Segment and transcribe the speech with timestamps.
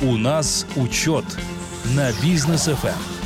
[0.00, 1.24] У нас учет
[1.96, 3.17] на бизнес FM.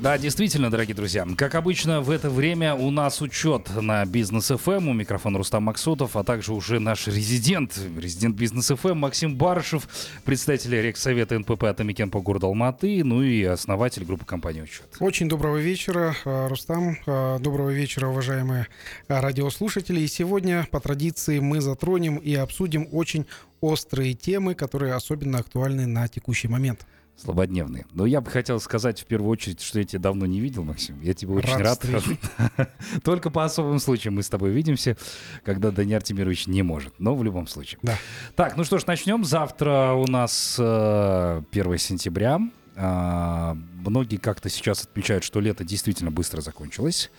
[0.00, 1.26] Да, действительно, дорогие друзья.
[1.36, 4.88] Как обычно, в это время у нас учет на Бизнес ФМ.
[4.88, 9.88] У микрофона Рустам Максутов, а также уже наш резидент, резидент Бизнес ФМ Максим Барышев,
[10.24, 14.86] представитель Регсовета НПП Атамекен по городу Алматы, ну и основатель группы компании «Учет».
[15.00, 16.96] Очень доброго вечера, э, Рустам.
[17.04, 18.68] Э, доброго вечера, уважаемые
[19.08, 20.00] радиослушатели.
[20.00, 23.26] И сегодня, по традиции, мы затронем и обсудим очень
[23.60, 26.86] острые темы, которые особенно актуальны на текущий момент
[27.18, 27.86] злободневные.
[27.92, 31.00] Но я бы хотел сказать в первую очередь, что я тебя давно не видел, Максим.
[31.00, 31.84] Я тебя очень рад.
[31.84, 32.70] рад.
[33.04, 34.96] Только по особым случаям мы с тобой видимся,
[35.44, 36.94] когда Даниил Артемирович не может.
[36.98, 37.80] Но в любом случае.
[37.82, 37.96] Да.
[38.36, 39.24] Так, ну что ж, начнем.
[39.24, 42.40] Завтра у нас э, 1 сентября.
[42.76, 47.10] Э, многие как-то сейчас отмечают, что лето действительно быстро закончилось.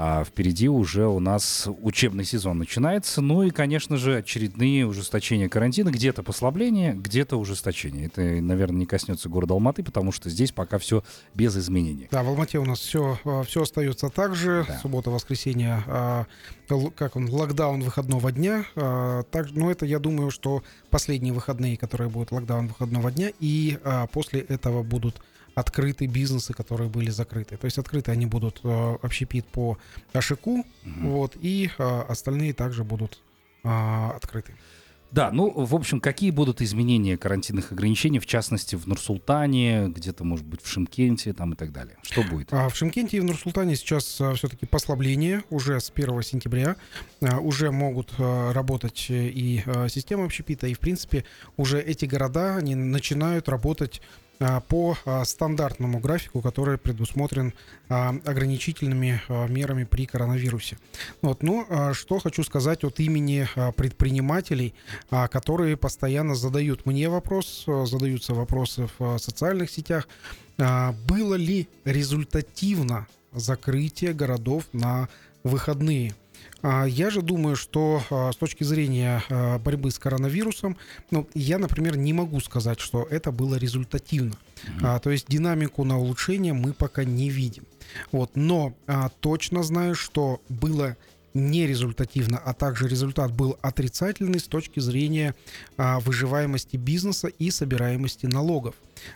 [0.00, 3.20] А впереди уже у нас учебный сезон начинается.
[3.20, 5.90] Ну и, конечно же, очередные ужесточения карантина.
[5.90, 8.06] Где-то послабление, где-то ужесточение.
[8.06, 11.02] Это, наверное, не коснется города Алматы, потому что здесь пока все
[11.34, 12.06] без изменений.
[12.12, 14.64] Да, в Алмате у нас все, а, все остается так же.
[14.68, 14.78] Да.
[14.78, 16.26] Суббота, воскресенье, а,
[16.94, 18.66] как он, локдаун выходного дня.
[18.76, 23.76] Так, но это, я думаю, что последние выходные, которые будут локдаун выходного дня, и
[24.12, 25.20] после этого будут
[25.58, 27.56] открыты бизнесы, которые были закрыты.
[27.56, 29.76] То есть открыты они будут э, общепит по
[30.12, 30.64] Ашику, угу.
[30.84, 33.18] вот, и э, остальные также будут
[33.64, 33.68] э,
[34.14, 34.54] открыты.
[35.10, 40.44] Да, ну, в общем, какие будут изменения карантинных ограничений, в частности, в Нур-Султане, где-то, может
[40.44, 41.96] быть, в Шимкенте там и так далее?
[42.02, 42.52] Что будет?
[42.52, 46.76] А в Шимкенте и в Нур-Султане сейчас все-таки послабление уже с 1 сентября.
[47.40, 51.24] Уже могут работать и а, системы общепита, и, в принципе,
[51.56, 54.02] уже эти города, они начинают работать
[54.68, 57.52] по а, стандартному графику, который предусмотрен
[57.88, 60.78] а, ограничительными мерами при коронавирусе.
[61.22, 61.42] Вот.
[61.42, 64.74] Ну, что хочу сказать от имени предпринимателей,
[65.10, 70.08] которые постоянно задают мне вопрос, задаются вопросы в социальных сетях,
[70.56, 75.08] было ли результативно закрытие городов на
[75.42, 76.14] выходные–
[76.62, 80.76] я же думаю, что а, с точки зрения а, борьбы с коронавирусом,
[81.10, 84.34] ну, я, например, не могу сказать, что это было результативно.
[84.80, 85.00] Mm-hmm.
[85.00, 87.64] То есть динамику на улучшение мы пока не видим.
[88.12, 88.74] Вот, но
[89.20, 90.96] точно знаю, что было
[91.38, 95.34] нерезультативно, а также результат был отрицательный с точки зрения
[95.76, 98.74] а, выживаемости бизнеса и собираемости налогов.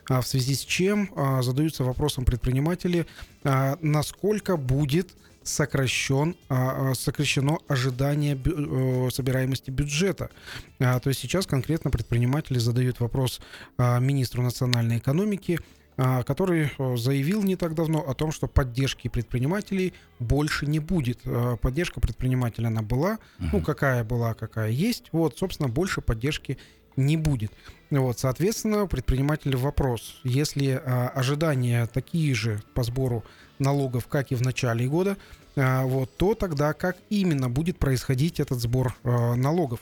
[0.08, 3.06] А, в связи с чем а, задаются вопросом предприниматели,
[3.44, 5.10] а, насколько будет
[5.44, 10.30] сокращен, а, а, сокращено ожидание бю, э, собираемости бюджета.
[10.78, 13.40] А, то есть сейчас конкретно предприниматели задают вопрос
[13.78, 15.58] министру национальной экономики,
[15.96, 21.20] который э, заявил не так давно о том, что поддержки предпринимателей больше не будет.
[21.60, 23.48] Поддержка предпринимателя она была, uh-huh.
[23.52, 25.08] ну какая была, какая есть.
[25.12, 26.58] Вот, собственно, больше поддержки
[26.96, 27.52] не будет.
[27.90, 33.24] Вот, соответственно, предприниматель вопрос, если а, ожидания такие же по сбору
[33.62, 35.16] налогов, как и в начале года,
[35.54, 39.80] а, вот, то тогда как именно будет происходить этот сбор а, налогов?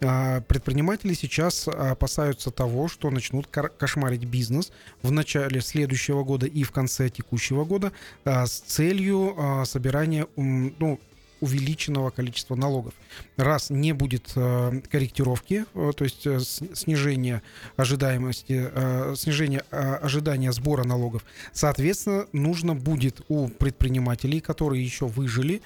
[0.00, 4.72] А, предприниматели сейчас опасаются того, что начнут кошмарить бизнес
[5.02, 7.92] в начале следующего года и в конце текущего года
[8.24, 10.98] с целью собирания ну,
[11.42, 12.94] увеличенного количества налогов.
[13.36, 17.42] Раз не будет э, корректировки, э, то есть э, снижения
[17.76, 18.70] ожидаемости,
[19.16, 25.60] снижения э, ожидания сбора налогов, соответственно, нужно будет у предпринимателей, которые еще выжили,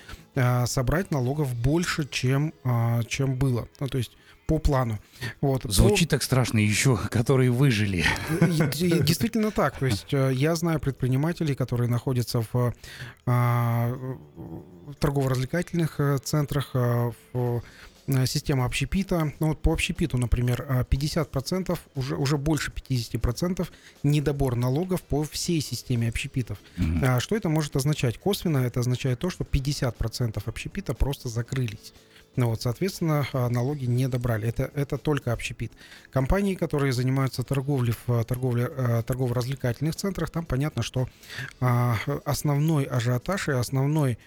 [0.66, 2.53] собрать налогов больше, чем,
[3.09, 3.69] чем было.
[3.81, 4.12] Ну, то есть
[4.46, 4.98] по плану.
[5.40, 5.64] Вот.
[5.64, 8.04] Звучит так страшно еще, которые выжили.
[8.40, 9.78] Действительно так.
[9.78, 12.74] То есть э, я знаю предпринимателей, которые находятся в,
[13.26, 13.88] а,
[14.86, 17.62] в торгово-развлекательных э, центрах, э, в
[18.26, 19.32] система общепита.
[19.40, 23.66] Ну вот по общепиту, например, 50%, уже, уже больше 50%
[24.04, 26.58] недобор налогов по всей системе общепитов.
[26.76, 27.18] Mm-hmm.
[27.18, 28.18] Что это может означать?
[28.18, 31.92] Косвенно это означает то, что 50% общепита просто закрылись.
[32.36, 34.47] Ну вот, соответственно, а, налоги не добрали.
[34.47, 35.72] Это, это только общепит.
[36.10, 41.09] Компании, которые занимаются торговлей в а, торговле, а, торгово-развлекательных центрах, там понятно, что
[42.24, 44.18] основной ажиотаж и основной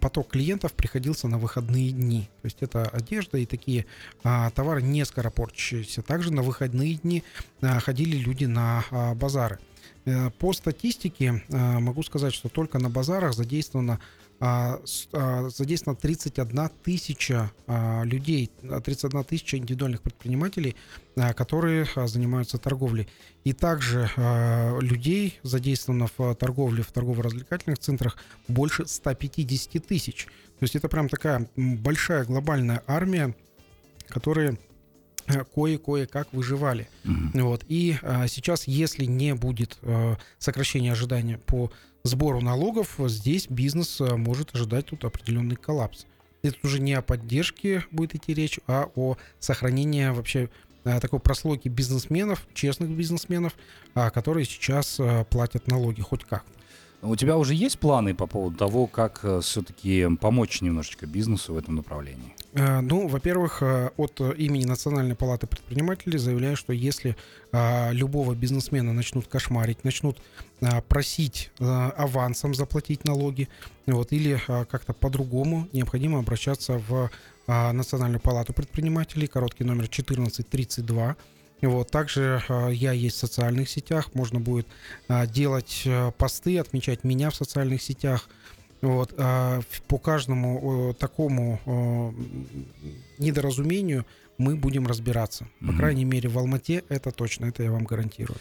[0.00, 2.28] поток клиентов приходился на выходные дни.
[2.42, 3.86] То есть это одежда и такие
[4.22, 6.02] а, товары не скоропорчащиеся.
[6.02, 7.22] Также на выходные дни
[7.62, 9.58] а, ходили люди на а, базары.
[10.04, 17.50] Э, по статистике могу сказать, что только на базарах задействовано а, а, задействовано 31 тысяча
[17.66, 20.76] а, людей, 31 тысяча индивидуальных предпринимателей,
[21.36, 23.06] которые занимаются торговлей.
[23.44, 24.08] И также
[24.80, 28.16] людей задействовано в торговле в торгово-развлекательных центрах
[28.48, 30.24] больше 150 тысяч.
[30.24, 33.34] То есть это прям такая большая глобальная армия,
[34.08, 34.56] которая
[35.54, 36.88] кое-кое как выживали.
[37.04, 37.42] Mm-hmm.
[37.42, 37.64] Вот.
[37.68, 41.70] И а, сейчас, если не будет а, сокращения ожидания по
[42.02, 46.06] сбору налогов, здесь бизнес а, может ожидать тут определенный коллапс.
[46.42, 50.48] Это уже не о поддержке будет идти речь, а о сохранении вообще
[50.84, 53.54] а, такой прослойки бизнесменов, честных бизнесменов,
[53.94, 56.50] а, которые сейчас а, платят налоги хоть как-то.
[57.02, 61.56] У тебя уже есть планы по поводу того, как э, все-таки помочь немножечко бизнесу в
[61.56, 62.34] этом направлении?
[62.52, 67.16] Э, ну, во-первых, э, от имени Национальной палаты предпринимателей заявляю, что если
[67.52, 70.22] любого бизнесмена начнут кошмарить, начнут
[70.86, 73.48] просить авансом заплатить налоги,
[73.86, 77.10] вот, или как-то по-другому, необходимо обращаться в
[77.48, 81.16] Национальную палату предпринимателей, короткий номер 1432,
[81.62, 84.66] вот, также э, я есть в социальных сетях, можно будет
[85.08, 88.28] э, делать э, посты, отмечать меня в социальных сетях.
[88.80, 92.14] Вот, э, по каждому такому
[93.18, 94.06] недоразумению
[94.38, 95.46] мы будем разбираться.
[95.60, 95.76] По mm-hmm.
[95.76, 98.38] крайней мере, в Алмате это точно, это я вам гарантирую.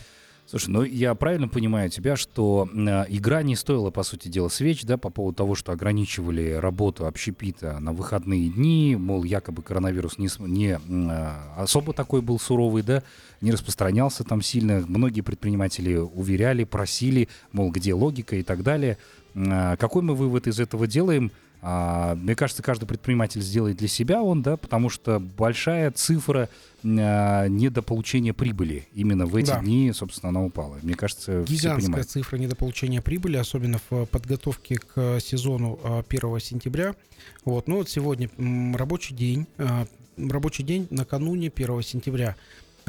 [0.50, 4.84] Слушай, ну я правильно понимаю тебя, что э, игра не стоила, по сути дела, свеч,
[4.84, 10.28] да, по поводу того, что ограничивали работу общепита на выходные дни, мол, якобы коронавирус не,
[10.48, 13.04] не э, особо такой был суровый, да,
[13.42, 14.84] не распространялся там сильно.
[14.88, 18.98] Многие предприниматели уверяли, просили, мол, где логика и так далее.
[19.36, 21.32] Э, какой мы вывод из этого делаем?
[21.62, 26.48] А, мне кажется, каждый предприниматель сделает для себя он, да, потому что большая цифра
[26.86, 29.60] а, недополучения прибыли именно в эти да.
[29.60, 30.78] дни, собственно, она упала.
[30.82, 36.96] Мне кажется, Гигантская цифра недополучения прибыли, особенно в подготовке к сезону 1 а, сентября.
[37.44, 38.30] Вот, ну вот сегодня
[38.78, 39.86] рабочий день, а,
[40.18, 42.38] рабочий день накануне 1 сентября.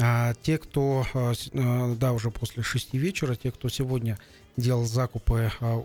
[0.03, 1.05] А те, кто,
[1.53, 4.17] да, уже после 6 вечера, те, кто сегодня
[4.57, 5.77] делал закупы а,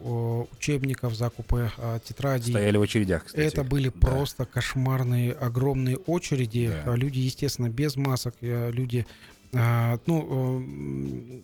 [0.52, 2.52] учебников, закупы а, тетрадей.
[2.52, 3.46] Стояли в очередях, кстати.
[3.46, 4.08] Это были да.
[4.08, 6.72] просто кошмарные, огромные очереди.
[6.84, 6.94] Да.
[6.96, 9.06] Люди, естественно, без масок, люди,
[9.52, 11.42] а, ну,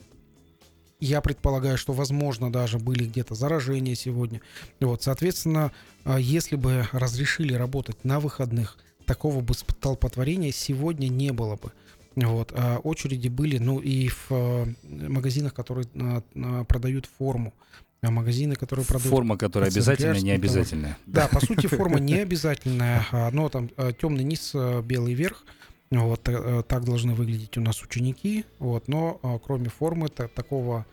[1.00, 4.40] я предполагаю, что, возможно, даже были где-то заражения сегодня.
[4.80, 5.72] Вот, соответственно,
[6.18, 11.72] если бы разрешили работать на выходных, такого бы столпотворения сегодня не было бы.
[12.16, 17.54] Вот, а очереди были, ну и в э, магазинах, которые а, продают форму.
[18.02, 19.10] А магазины, которые продают...
[19.10, 20.98] Форма, которая обязательная, не обязательная.
[21.06, 25.44] Да, по сути, форма не обязательная, но там э, темный низ, э, белый верх.
[25.90, 28.46] Вот так должны выглядеть у нас ученики.
[28.58, 30.86] Вот, но кроме формы такого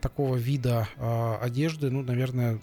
[0.00, 0.88] такого вида
[1.42, 2.58] одежды, ну, наверное,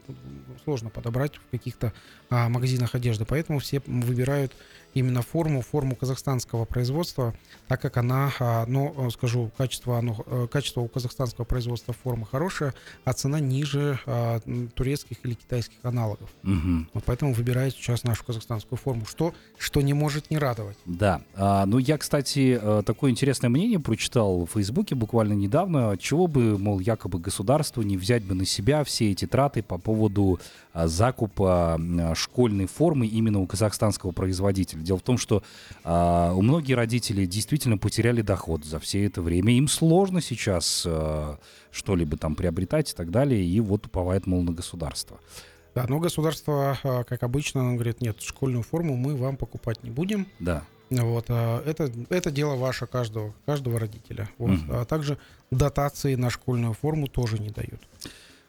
[0.64, 1.94] сложно подобрать в каких-то
[2.32, 3.26] магазинах одежды.
[3.26, 4.52] Поэтому все выбирают
[4.96, 7.36] именно форму, форму казахстанского производства,
[7.68, 8.32] так как она,
[8.68, 14.40] ну, скажу, качество, оно, э, качество у казахстанского производства формы хорошее, а цена ниже а,
[14.74, 16.30] турецких или китайских аналогов.
[16.44, 16.88] Угу.
[16.94, 20.78] Вот поэтому выбираю сейчас нашу казахстанскую форму, что, что не может не радовать.
[20.86, 21.22] Да.
[21.36, 25.98] А, ну, я, кстати, э, такое интересное мнение прочитал в Фейсбуке буквально недавно.
[25.98, 30.40] Чего бы, мол, якобы государству не взять бы на себя все эти траты по поводу
[30.74, 31.80] а, закупа
[32.16, 34.82] школьной формы именно у казахстанского производителя.
[34.86, 35.44] Дело в том, что
[35.84, 39.54] а, у многих родителей действительно потеряли доход за все это время.
[39.54, 41.38] Им сложно сейчас а,
[41.72, 45.20] что-либо там приобретать и так далее, и вот уповает, мол, на государство.
[45.74, 50.28] Да, но государство, как обычно, говорит, нет, школьную форму мы вам покупать не будем.
[50.40, 50.64] Да.
[50.90, 54.30] Вот, это, это дело ваше каждого, каждого родителя.
[54.38, 54.52] Вот.
[54.52, 54.74] Угу.
[54.74, 55.18] А также
[55.52, 57.82] дотации на школьную форму тоже не дают.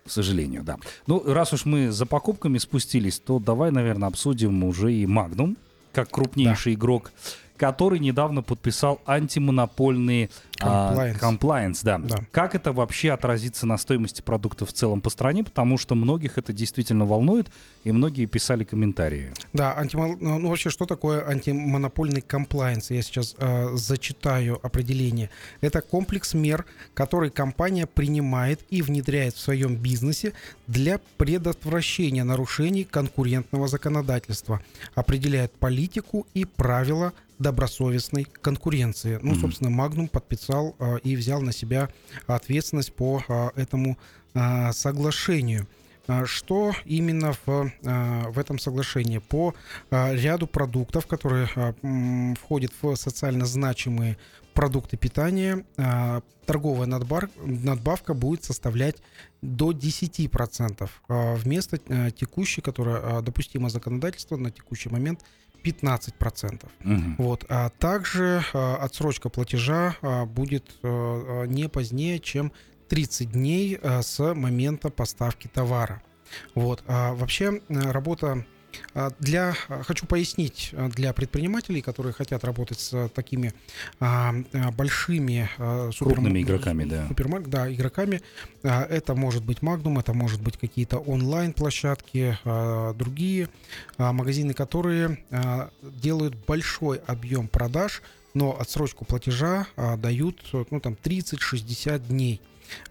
[0.04, 0.76] К сожалению, да.
[1.08, 5.56] Ну, раз уж мы за покупками спустились, то давай, наверное, обсудим уже и Magnum,
[5.96, 6.78] как крупнейший да.
[6.78, 7.10] игрок
[7.56, 11.82] который недавно подписал антимонопольный комплайенс.
[11.82, 11.98] А, да.
[11.98, 12.16] да.
[12.30, 15.44] Как это вообще отразится на стоимости продуктов в целом по стране?
[15.44, 17.50] Потому что многих это действительно волнует,
[17.84, 19.32] и многие писали комментарии.
[19.52, 20.16] Да, антимон...
[20.20, 22.90] Ну, ну вообще, что такое антимонопольный комплайенс?
[22.90, 25.30] Я сейчас э, зачитаю определение.
[25.60, 30.32] Это комплекс мер, который компания принимает и внедряет в своем бизнесе
[30.66, 34.60] для предотвращения нарушений конкурентного законодательства,
[34.94, 39.18] определяет политику и правила добросовестной конкуренции.
[39.22, 41.90] Ну, собственно, Магнум подписал э, и взял на себя
[42.26, 43.98] ответственность по э, этому
[44.34, 45.66] э, соглашению.
[46.24, 49.18] Что именно в, в этом соглашении?
[49.18, 49.56] По
[49.90, 51.48] ряду продуктов, которые
[52.40, 54.16] входят в социально значимые
[54.54, 55.64] продукты питания,
[56.44, 58.98] торговая надбавка будет составлять
[59.42, 61.78] до 10% вместо
[62.12, 65.24] текущей, которая допустимо законодательство на текущий момент
[65.66, 66.64] 15%.
[66.84, 66.94] Угу.
[67.18, 67.44] Вот.
[67.48, 72.52] А также а, отсрочка платежа а, будет а, не позднее, чем
[72.88, 76.02] 30 дней с момента поставки товара.
[76.54, 76.84] Вот.
[76.86, 78.55] А вообще работа А,
[79.18, 83.52] для, а, хочу пояснить а, для предпринимателей, которые хотят работать с такими
[84.00, 84.34] а,
[84.76, 85.48] большими
[85.92, 87.06] супер, крупными игроками, да.
[87.08, 88.20] Супермарк, да, игроками.
[88.62, 92.38] Это может быть Magnum, это может быть какие-то онлайн-площадки,
[92.96, 93.48] другие
[93.98, 95.18] магазины, которые
[95.82, 98.02] делают большой объем продаж,
[98.34, 99.66] но отсрочку платежа
[99.98, 100.40] дают
[100.70, 102.40] ну, там 30-60 дней.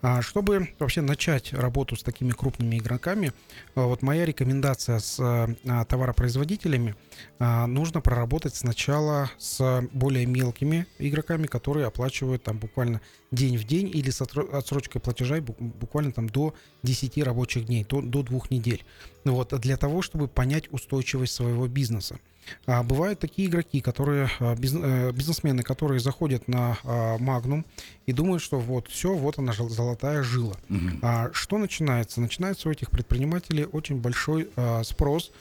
[0.02, 3.34] А чтобы вообще начать работу с такими крупными игроками,
[3.76, 6.96] а, вот моя рекомендация с а, товаропроизводителями,
[7.40, 13.02] нужно проработать сначала с более мелкими игроками, которые оплачивают там буквально
[13.32, 16.54] день в день или с отсрочкой платежа буквально там до
[16.84, 18.84] 10 рабочих дней, до, до двух недель.
[19.24, 22.20] Вот, для того, чтобы понять устойчивость своего бизнеса.
[22.66, 26.78] А бывают такие игроки, которые а, э, бизнесмены, которые заходят на
[27.20, 27.66] Магнум
[28.06, 30.56] и думают, что вот все, вот она золотая жила.
[30.70, 31.00] Угу.
[31.02, 32.22] А что начинается?
[32.22, 35.32] Начинается у этих предпринимателей очень большой а, спрос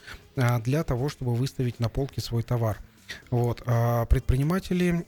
[0.65, 2.81] для того, чтобы выставить на полке свой товар.
[3.31, 3.63] Вот.
[3.67, 5.07] А предприниматели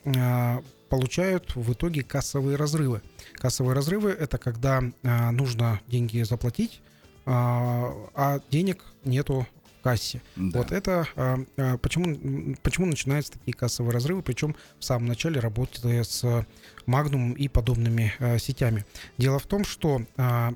[0.87, 3.01] получают в итоге кассовые разрывы.
[3.33, 6.79] Кассовые разрывы это когда нужно деньги заплатить,
[7.25, 9.45] а денег нету
[9.87, 10.21] кассе.
[10.35, 10.59] Да.
[10.59, 16.03] Вот это а, а, почему, почему начинаются такие кассовые разрывы, причем в самом начале работая
[16.03, 16.45] с
[16.85, 18.85] Magnum и подобными а, сетями.
[19.17, 20.53] Дело в том, что а,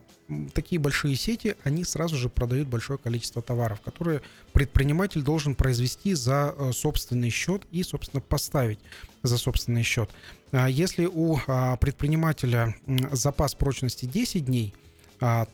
[0.54, 4.22] такие большие сети, они сразу же продают большое количество товаров, которые
[4.52, 8.80] предприниматель должен произвести за собственный счет и, собственно, поставить
[9.24, 10.10] за собственный счет.
[10.52, 11.38] Если у
[11.80, 12.76] предпринимателя
[13.12, 14.74] запас прочности 10 дней,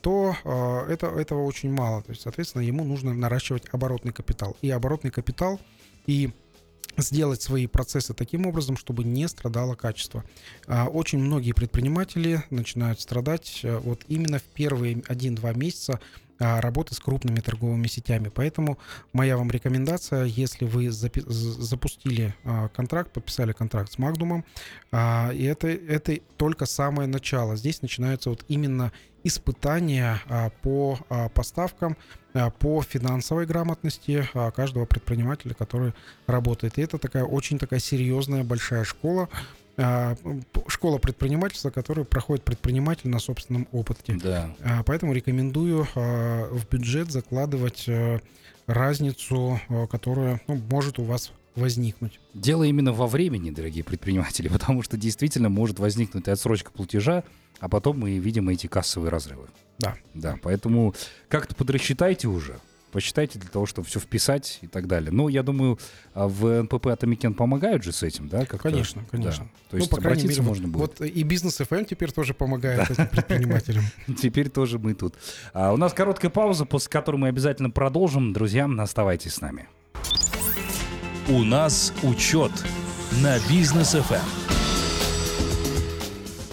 [0.02, 2.02] то а, это, этого очень мало.
[2.02, 4.56] То есть, соответственно, ему нужно наращивать оборотный капитал.
[4.62, 5.60] И оборотный капитал,
[6.06, 6.32] и
[6.96, 10.24] сделать свои процессы таким образом, чтобы не страдало качество.
[10.68, 17.00] А, очень многие предприниматели начинают страдать вот именно в первые 1-2 месяца а, работы с
[17.00, 18.30] крупными торговыми сетями.
[18.34, 18.78] Поэтому
[19.14, 24.46] моя вам рекомендация, если вы запустили а, контракт, подписали контракт с Магдумом,
[24.92, 27.56] а, и это, это только самое начало.
[27.56, 28.92] Здесь начинаются вот именно
[29.24, 30.22] испытания
[30.62, 30.98] по
[31.34, 31.98] поставкам,
[32.60, 34.26] по финансовой грамотности
[34.56, 35.94] каждого предпринимателя, который
[36.28, 36.78] работает.
[36.78, 39.38] И это такая очень такая серьезная большая школа, а,
[40.68, 44.18] школа предпринимательства, которую проходит предприниматель на собственном опыте.
[44.22, 44.56] Да.
[44.62, 47.88] А, поэтому рекомендую а, в бюджет закладывать
[48.66, 52.20] разницу, которая ну, может у вас возникнуть.
[52.34, 57.24] Дело именно во времени, дорогие предприниматели, потому что действительно может возникнуть отсрочка платежа,
[57.60, 59.48] а потом мы видим эти кассовые разрывы.
[59.80, 59.96] Да.
[60.14, 60.96] Да, поэтому
[61.30, 62.60] как-то подрасчитайте уже
[62.92, 65.12] посчитайте для того, чтобы все вписать и так далее.
[65.12, 65.80] Ну, я думаю,
[66.14, 68.46] а в НПП Атамекен помогают же с этим, да?
[68.46, 69.46] Как конечно, конечно.
[69.46, 69.70] Да.
[69.72, 71.00] То есть ну, по обратиться мере, можно будет.
[71.00, 73.84] Вот и бизнес FM теперь тоже помогает этим предпринимателям.
[74.22, 75.16] Теперь тоже мы тут.
[75.54, 78.34] А у нас короткая пауза, после которой мы обязательно продолжим.
[78.34, 79.68] Друзья, оставайтесь с нами.
[81.30, 82.52] У нас учет
[83.22, 84.47] на бизнес FM.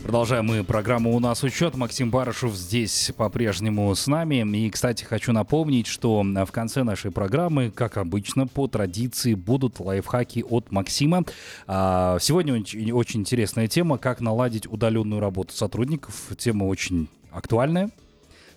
[0.05, 1.77] Продолжаем мы программу «У нас учет».
[1.77, 4.45] Максим Барышев здесь по-прежнему с нами.
[4.59, 10.45] И, кстати, хочу напомнить, что в конце нашей программы, как обычно, по традиции будут лайфхаки
[10.47, 11.25] от Максима.
[11.67, 16.15] А, сегодня очень, очень интересная тема, как наладить удаленную работу сотрудников.
[16.37, 17.89] Тема очень актуальная,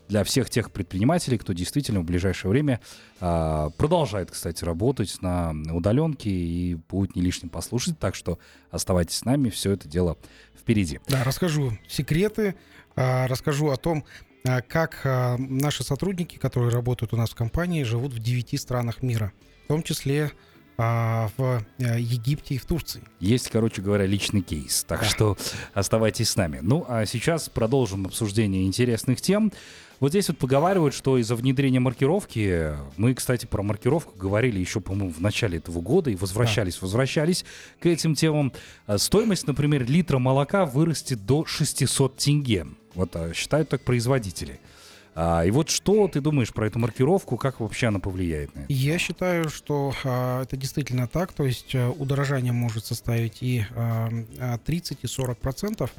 [0.07, 2.79] для всех тех предпринимателей, кто действительно в ближайшее время
[3.19, 7.99] а, продолжает, кстати, работать на удаленке и будет не лишним послушать.
[7.99, 8.39] Так что
[8.71, 10.17] оставайтесь с нами, все это дело
[10.57, 10.99] впереди.
[11.07, 12.55] Да, расскажу секреты,
[12.95, 14.05] а, расскажу о том,
[14.45, 15.01] а, как
[15.39, 19.33] наши сотрудники, которые работают у нас в компании, живут в девяти странах мира,
[19.65, 20.31] в том числе
[20.77, 23.01] в э, Египте и в Турции.
[23.19, 24.83] Есть, короче говоря, личный кейс.
[24.83, 25.05] Так да.
[25.07, 25.35] что
[25.73, 26.59] оставайтесь с нами.
[26.61, 29.51] Ну, а сейчас продолжим обсуждение интересных тем.
[29.99, 35.11] Вот здесь вот поговаривают, что из-за внедрения маркировки, мы, кстати, про маркировку говорили еще, по-моему,
[35.11, 36.79] в начале этого года и возвращались, да.
[36.81, 37.45] возвращались
[37.79, 38.53] к этим темам.
[38.85, 42.67] А стоимость, например, литра молока вырастет до 600 тенге.
[42.93, 44.59] Вот а, считают так производители.
[45.19, 48.71] А, и вот что ты думаешь про эту маркировку, как вообще она повлияет на это?
[48.71, 54.09] Я считаю, что а, это действительно так, то есть а, удорожание может составить и а,
[54.63, 55.91] 30, и 40 процентов.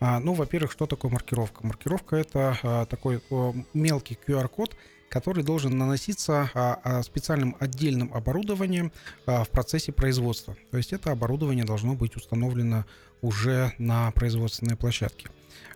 [0.00, 1.66] А, ну, во-первых, что такое маркировка?
[1.66, 4.76] Маркировка это а, такой а, мелкий QR-код,
[5.08, 8.92] который должен наноситься а, а, специальным отдельным оборудованием
[9.24, 10.58] а, в процессе производства.
[10.70, 12.84] То есть это оборудование должно быть установлено
[13.22, 15.30] уже на производственной площадке.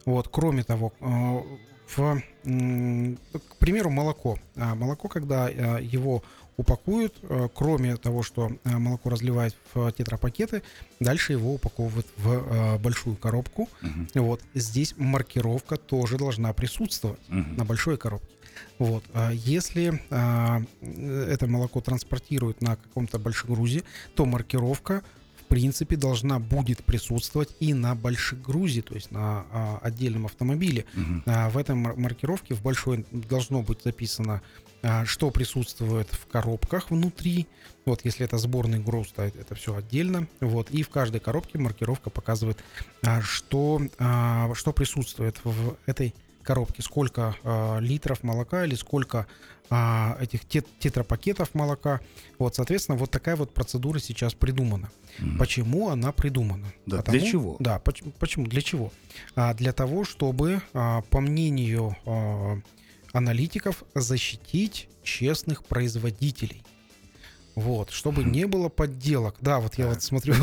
[0.04, 0.92] Вот, кроме того,
[1.96, 4.38] в, к примеру, молоко.
[4.56, 6.22] А молоко, когда а, его
[6.56, 10.62] упакуют, э, кроме того, что э, молоко разливают в тетрапакеты,
[11.00, 13.68] дальше его упаковывают в э, большую коробку.
[13.80, 14.08] Мгм.
[14.14, 17.56] Вот здесь маркировка тоже должна присутствовать Мгм.
[17.56, 18.28] на большой коробке.
[18.78, 19.02] Вот.
[19.14, 20.02] а Если
[20.80, 23.82] это молоко транспортируют на каком-то большегрузе,
[24.14, 25.02] то маркировка
[25.52, 30.87] принципе должна будет присутствовать и на большегрузе, то есть на а, отдельном автомобиле.
[30.94, 31.25] Мгм.
[31.26, 34.40] А, В этом мар- маркировке в большой должно быть записано,
[34.82, 37.47] а, что присутствует в коробках внутри.
[37.85, 40.26] Вот, если это сборный груз, то это все отдельно.
[40.40, 42.56] Вот, и в каждой коробке маркировка показывает,
[43.04, 49.26] а, что, а, что присутствует в этой коробке, сколько а, литров молока или сколько
[49.70, 52.00] а, этих тет- тетрапакетов молока.
[52.38, 54.90] Вот, соответственно, вот такая вот процедура сейчас придумана.
[55.18, 55.38] Мгм.
[55.38, 56.66] Почему она придумана?
[56.87, 57.56] Да, для чего?
[57.58, 58.46] Да, поч- почему?
[58.46, 58.92] Для чего?
[59.34, 62.58] А, для того, чтобы, а, по мнению а,
[63.12, 66.62] аналитиков, защитить честных производителей.
[67.54, 69.37] Вот, чтобы не было подделок.
[69.40, 70.35] Да, вот я вот смотрю,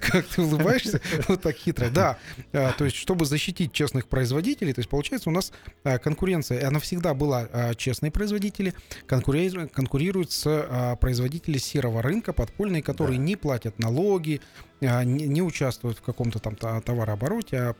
[0.00, 1.88] как ты улыбаешься, вот так хитро.
[1.90, 2.18] Да,
[2.52, 5.52] а, то есть, чтобы защитить честных производителей, то есть, получается, у нас
[5.84, 8.74] а, конкуренция, она всегда была а, честные производители,
[9.06, 14.40] конкурируют, с производителями серого рынка, подпольные, которые не платят налоги,
[14.80, 17.76] не, участвуют в каком-то там та- товарообороте, а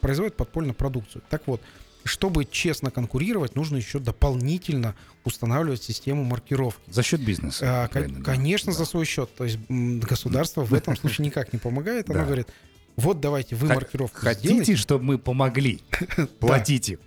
[0.00, 1.22] производят подпольную продукцию.
[1.30, 1.60] Так вот,
[2.04, 4.94] чтобы честно конкурировать, нужно еще дополнительно
[5.24, 6.80] устанавливать систему маркировки.
[6.90, 7.84] За счет бизнеса.
[7.84, 8.22] А, правильно.
[8.24, 8.78] Конечно, Да.
[8.78, 9.34] за свой счет.
[9.36, 12.10] То есть государство в этом случае никак не помогает.
[12.10, 12.24] Оно Да.
[12.26, 12.48] говорит,
[12.96, 15.80] вот давайте вы Х- маркировку Хотите, чтобы мы помогли?
[16.40, 16.98] Платите.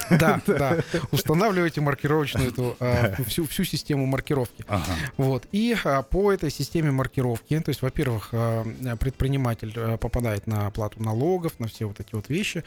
[0.10, 0.78] Да, да.
[1.10, 4.64] Устанавливайте маркировочную эту, а, всю, всю систему маркировки.
[4.68, 4.92] Ага.
[5.16, 5.46] Вот.
[5.52, 8.64] И а, по этой системе маркировки, то есть, во-первых, а,
[8.96, 12.64] предприниматель а, попадает на оплату налогов, на все вот эти вот вещи,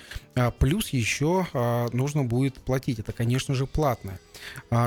[0.60, 1.48] плюс еще
[1.94, 3.00] нужно будет платить.
[3.00, 4.20] Это, конечно же, платное.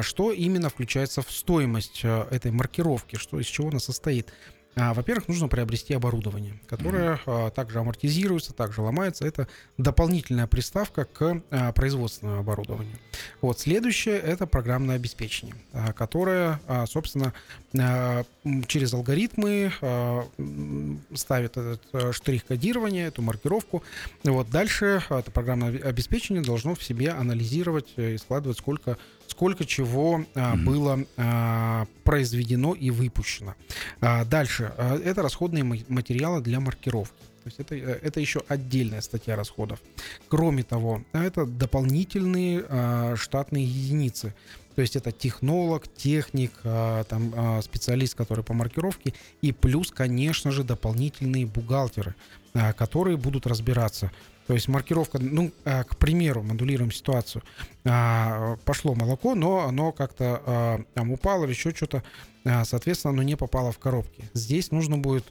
[0.02, 4.32] Что именно включается в стоимость а, этой маркировки, что, из чего она состоит?
[4.78, 9.26] А, Во-первых, нужно приобрести оборудование, которое а, также амортизируется, также ломается.
[9.26, 12.96] Это дополнительная приставка к а, производственному оборудованию.
[13.40, 15.56] Вот следующее это программное обеспечение,
[15.96, 17.32] которое, собственно,
[18.68, 19.72] через алгоритмы
[21.14, 23.82] ставит этот а, штрих кодирования, эту маркировку.
[24.24, 28.96] Вот дальше это программное обе- обеспечение должно в себе анализировать э, и складывать сколько
[29.38, 30.64] сколько чего Мгм.
[30.64, 33.54] было а, произведено и выпущено.
[34.00, 34.72] А, Дальше.
[35.04, 37.14] Это расходные ма- материалы для маркировки.
[37.44, 39.78] То есть это, э, это еще отдельная статья расходов.
[40.28, 44.34] Кроме того, это дополнительные а, штатные единицы.
[44.74, 50.50] То есть это технолог, техник, а, там, а, специалист, который по маркировке, и плюс, конечно
[50.50, 52.16] же, дополнительные бухгалтеры,
[52.54, 54.10] а, которые будут разбираться.
[54.48, 57.42] То есть маркировка, ну, а, к примеру, модулируем ситуацию.
[57.84, 62.02] А, Пошло молоко, но оно как-то а, там упало или еще что-то,
[62.64, 64.24] соответственно, оно не попало в коробки.
[64.32, 65.26] Здесь нужно будет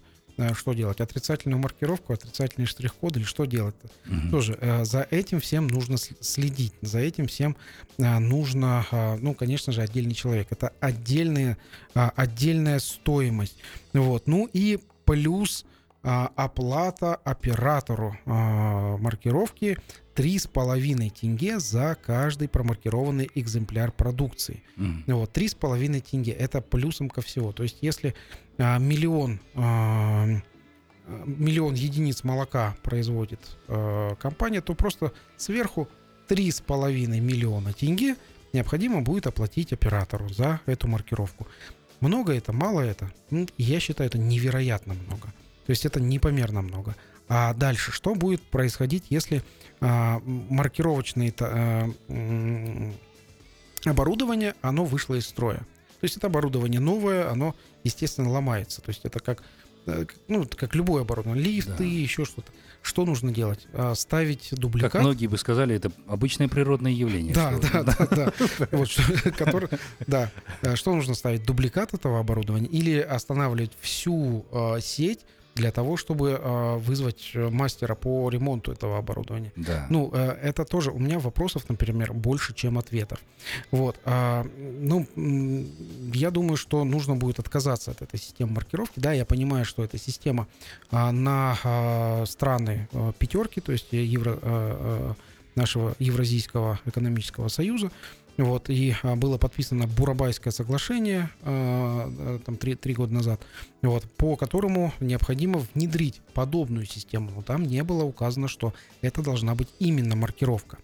[0.53, 1.01] что делать?
[1.01, 3.89] Отрицательную маркировку, отрицательный штрих-код или что делать-то?
[4.06, 4.30] Мгм.
[4.30, 7.58] Тоже за этим всем нужно следить, за этим всем
[7.97, 8.86] нужно,
[9.19, 10.49] ну, конечно же, отдельный человек.
[10.51, 11.58] Это отдельная,
[11.95, 13.58] отдельная стоимость.
[13.93, 14.27] Вот.
[14.27, 15.65] Ну и плюс
[16.08, 19.78] оплата оператору а, маркировки
[20.15, 24.63] 3,5 тенге за каждый промаркированный экземпляр продукции.
[24.78, 25.04] Мгм.
[25.08, 26.32] Вот, три с половиной тенге.
[26.32, 27.52] Это плюсом ко всего.
[27.52, 28.15] То есть, если
[28.58, 35.89] а, миллион, а, а, миллион единиц молока производит а, компания, то просто сверху
[36.28, 38.15] три с половиной миллиона тенге
[38.54, 41.48] необходимо будет оплатить оператору за эту маркировку.
[42.00, 43.12] Много это, мало это?
[43.30, 45.34] Ну, Я считаю, это невероятно много.
[45.67, 46.95] То есть это непомерно много.
[47.27, 49.43] А дальше, что будет происходить, если
[49.82, 51.89] а, маркировочные а,
[53.86, 55.58] оборудование, оно вышло из строя.
[55.58, 57.53] То есть это оборудование новое, оно,
[57.84, 58.82] естественно, ломается.
[58.82, 59.43] То есть это как,
[59.88, 61.84] э, ну, как любое оборудование, лифты, Да.
[61.84, 62.51] еще что-то.
[62.82, 63.67] Что нужно делать?
[63.73, 64.91] А, Ставить дубликат.
[64.93, 67.34] Как многие бы сказали, это обычное природное явление.
[67.34, 68.08] Да, да, да,
[68.60, 68.67] да.
[68.71, 69.01] Вот что,
[69.32, 69.69] который,
[70.06, 70.32] да.
[70.62, 71.43] Э, Что нужно ставить?
[71.43, 75.25] Дубликат этого оборудования или останавливать всю э, сеть
[75.58, 79.52] для того, чтобы э, вызвать э, мастера по ремонту этого оборудования?
[79.56, 79.88] Да.
[79.89, 83.20] Ну, э, это тоже у меня вопросов, например, больше, чем ответов.
[83.72, 83.96] Вот.
[84.06, 84.46] а,
[84.80, 85.08] ну,
[86.13, 89.00] я думаю, что нужно будет отказаться от этой системы маркировки.
[89.00, 90.48] Да, я понимаю, что эта система
[90.91, 95.15] а, на а, страны а, пятерки, то есть евро, а, а,
[95.56, 97.91] нашего Евразийского экономического союза.
[98.38, 103.41] Вот, и а, было подписано Бурабайское соглашение а, а, там три, три года назад,
[103.82, 107.32] вот, по которому необходимо внедрить подобную систему.
[107.36, 110.78] Но там не было указано, что это должна быть именно маркировка.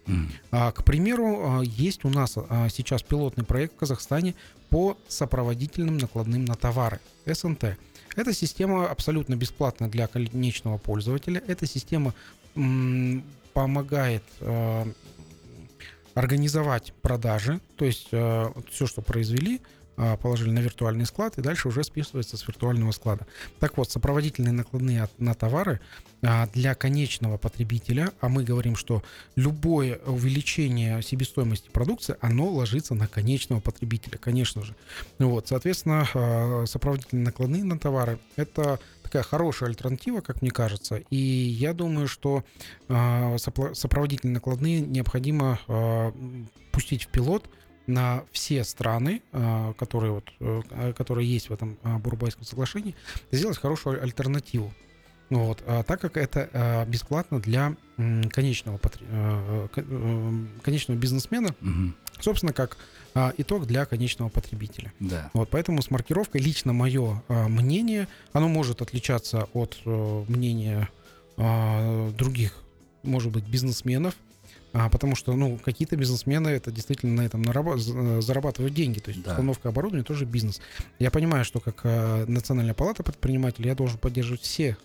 [0.51, 2.33] А, К примеру, есть у нас
[2.69, 4.33] сейчас пилотный проект в Казахстане
[4.69, 7.77] по сопроводительным накладным на товары СНТ.
[8.15, 11.41] Эта система абсолютно бесплатна для конечного пользователя.
[11.47, 12.13] Эта система
[13.53, 14.85] помогает э,
[16.15, 19.61] организовать продажи, то есть все, что произвели,
[19.95, 23.27] а, положили на виртуальный склад, и дальше уже списывается с виртуального склада.
[23.59, 25.81] Так вот, сопроводительные накладные от- на товары
[26.23, 29.03] а, для конечного потребителя, а мы говорим, что
[29.35, 34.75] любое увеличение себестоимости продукции, оно ложится на конечного потребителя, конечно же.
[35.19, 38.79] Вот, соответственно, а, сопроводительные накладные на товары– это
[39.13, 42.43] такая хорошая альтернатива, как мне кажется, и я думаю, что
[42.89, 46.11] а, сопроводительные накладные необходимо а,
[46.71, 47.47] пустить в пилот
[47.85, 52.95] на все страны, а, которые, вот, э, которые есть в этом Бурбайском соглашении,
[53.31, 54.73] сделать хорошую альтернативу.
[55.29, 60.97] Ну Вот, а так как это а, бесплатно для м, конечного, потр- а, э, конечного
[60.99, 61.95] бизнесмена, Мгм.
[62.19, 62.77] собственно, как
[63.15, 64.91] а, итог для конечного потребителя.
[64.99, 65.29] Да.
[65.33, 70.89] Вот, поэтому с маркировкой лично мое а, мнение, оно может отличаться от э, мнения
[71.37, 72.53] а, других,
[73.03, 74.15] может быть, бизнесменов,
[74.73, 77.43] а, потому что, ну, какие-то бизнесмены это действительно на этом
[77.77, 79.31] з- э, зарабатывают деньги, то есть Да.
[79.31, 80.59] установка оборудования тоже бизнес.
[80.99, 81.83] Я понимаю, что как
[82.27, 84.77] Национальная палата предпринимателей я должен поддерживать всех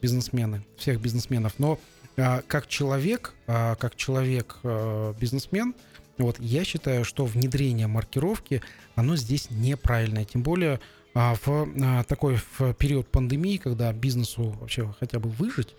[0.00, 1.78] бизнесмены, всех бизнесменов, но
[2.16, 5.74] а, как человек, а, как человек э, бизнесмен,
[6.18, 8.62] вот я считаю, что внедрение маркировки
[8.94, 10.24] оно здесь неправильное.
[10.24, 10.80] Тем более
[11.14, 15.74] а, в а, такой в период пандемии, когда бизнесу вообще хотя бы выжить,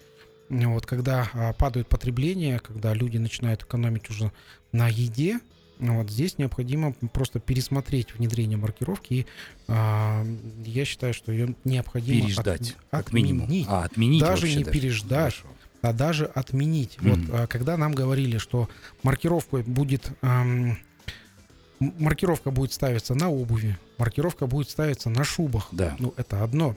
[0.49, 4.31] вот, когда а, падают потребления, когда люди начинают экономить уже
[4.71, 5.39] на еде,
[5.79, 9.13] вот здесь необходимо просто пересмотреть внедрение маркировки.
[9.13, 9.25] И
[9.67, 10.25] а,
[10.65, 13.43] я считаю, что ее необходимо Переждать, от- как минимум.
[13.45, 13.65] отменить.
[13.69, 15.35] А, отменить Даже не переждать.
[15.35, 15.47] Хорошо.
[15.81, 16.97] а даже отменить.
[17.01, 17.09] Мгм.
[17.25, 18.67] Вот а, когда нам говорили, что
[19.03, 20.77] маркировка будет ам,
[21.79, 25.67] м- маркировка будет ставиться на обуви, маркировка будет ставиться на шубах.
[25.71, 25.95] Да.
[25.99, 26.75] Ну, это одно.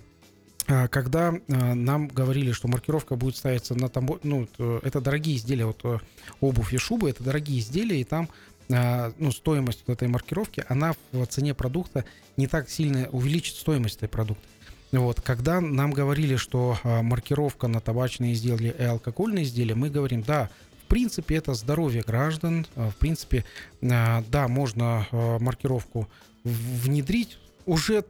[0.68, 5.36] А, Когда а, нам говорили, что маркировка будет ставиться на там, ну, т- это дорогие
[5.36, 5.98] изделия, вот э,
[6.40, 8.28] обувь и шубы, это дорогие изделия, и там
[8.70, 12.04] ну, стоимость вот этой маркировки, она в цене продукта
[12.36, 14.46] не так сильно увеличит стоимость этой продукта.
[14.92, 20.22] Вот, когда нам говорили, что а, маркировка на табачные изделия и алкогольные изделия, мы говорим,
[20.22, 20.50] да,
[20.82, 23.44] в принципе, это здоровье граждан, а, в принципе,
[23.82, 26.08] а, да, можно а, маркировку
[26.42, 28.04] внедрить, уже,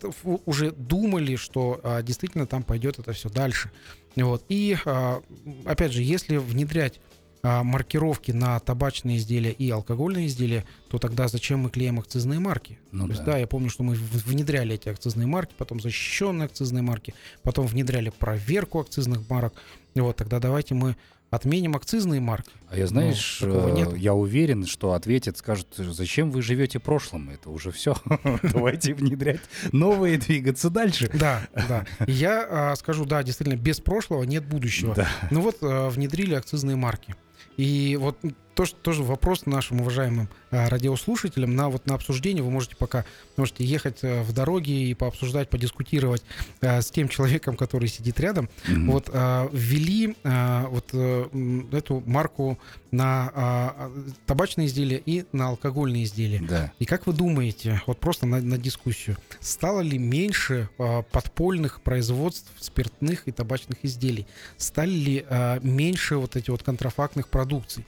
[0.47, 3.71] уже думали, что а, действительно там пойдет это все дальше.
[4.17, 4.43] Вот.
[4.49, 5.23] И, а,
[5.67, 7.10] опять же, если внедрять а,
[7.43, 12.79] маркировки на табачные изделия и алкогольные изделия, то тогда зачем мы клеим акцизные марки?
[12.93, 13.33] Ну То есть, да.
[13.33, 18.11] да, я помню, что мы внедряли эти акцизные марки, потом защищенные акцизные марки, потом внедряли
[18.11, 19.55] проверку акцизных марок.
[19.95, 20.97] И вот тогда давайте мы
[21.31, 22.51] отменим акцизные марки.
[22.69, 23.97] А я, знаешь, Ну, э, нет.
[23.97, 27.31] я уверен, что ответят, скажут, зачем вы живете прошлым?
[27.31, 27.95] Это уже все.
[28.43, 29.41] Давайте внедрять
[29.73, 31.09] новые, двигаться дальше.
[31.15, 31.87] Да, да.
[32.07, 34.95] Я а, скажу, да, действительно, без прошлого нет будущего.
[34.95, 35.09] Да.
[35.31, 37.15] Ну вот а, внедрили акцизные марки.
[37.61, 38.17] И вот
[38.55, 42.43] то, что- тоже вопрос нашим уважаемым а, радиослушателям на вот на обсуждение.
[42.43, 43.05] Вы можете пока
[43.37, 46.23] можете ехать а, в дороге и пообсуждать, подискутировать
[46.61, 48.49] а, с тем человеком, который сидит рядом.
[48.67, 48.91] Мгм.
[48.91, 52.59] Вот а, ввели а, вот э, эту марку
[52.91, 53.91] на
[54.27, 56.41] табачные изделия и на алкогольные изделия.
[56.41, 56.73] Да.
[56.81, 60.69] И как вы думаете, вот просто на, на дискуссию, стало ли меньше
[61.13, 64.27] подпольных производств спиртных и табачных изделий?
[64.57, 65.27] Стали ли
[65.63, 67.87] меньше вот эти вот контрафактных продукций?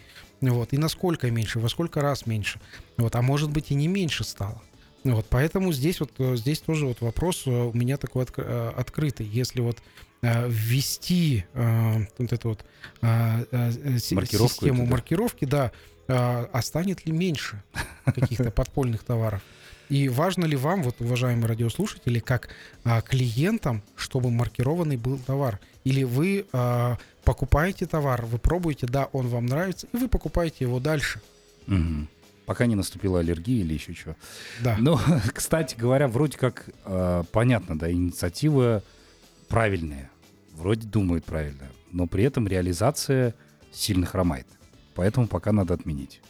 [0.51, 0.73] Вот.
[0.73, 2.61] И насколько меньше, во сколько раз меньше?
[2.97, 3.17] Вот.
[3.17, 4.61] А может быть и не меньше стало.
[5.05, 5.27] Вот.
[5.31, 9.27] Поэтому здесь вот э, здесь тоже вот вопрос э, у меня такой отк- э, открытый.
[9.27, 9.79] Если вот
[10.25, 12.65] ввести вот эту вот
[13.01, 14.91] Маркировку систему эту, да.
[14.93, 15.73] маркировки, да,
[16.07, 17.61] а станет ли меньше
[18.05, 19.43] каких-то подпольных товаров?
[19.93, 22.49] И важно ли вам, вот, уважаемые радиослушатели, как
[22.83, 25.61] а, клиентам, чтобы маркированный был товар?
[25.85, 30.81] Или вы а, покупаете товар, вы пробуете, да, он вам нравится, и вы покупаете его
[30.81, 31.21] дальше?
[31.67, 32.09] Мгм.
[32.47, 34.17] Пока не наступила аллергия или еще что.
[34.63, 34.77] Да.
[34.79, 34.99] Ну,
[35.35, 38.83] кстати говоря, вроде как э, понятно, да, инициатива
[39.49, 40.11] правильная.
[40.53, 41.69] Вроде думают правильно.
[41.91, 43.35] Но при этом реализация
[43.73, 44.47] сильно хромает.
[44.95, 46.21] Поэтому пока надо отменить.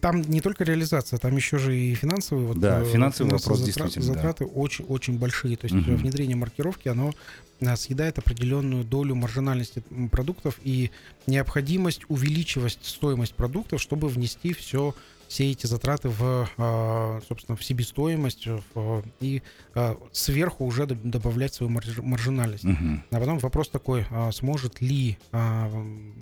[0.00, 3.60] Э, Там не только реализация, там еще же и финансовые, вот, Да, э, финансовый вопрос
[3.60, 4.12] затра- действительно, да.
[4.14, 5.56] Затраты очень-очень большие.
[5.56, 7.12] То есть э, внедрение маркировки, оно
[7.60, 10.90] э, съедает определенную долю маржинальности продуктов и
[11.26, 14.94] необходимость увеличивать стоимость продуктов, чтобы внести все
[15.28, 19.42] все эти затраты в, а, собственно, в себестоимость в, и
[20.10, 22.64] сверху уже добавлять свою маржинальность.
[22.64, 23.04] Мгм.
[23.12, 25.70] А потом вопрос такой, а, сможет ли а,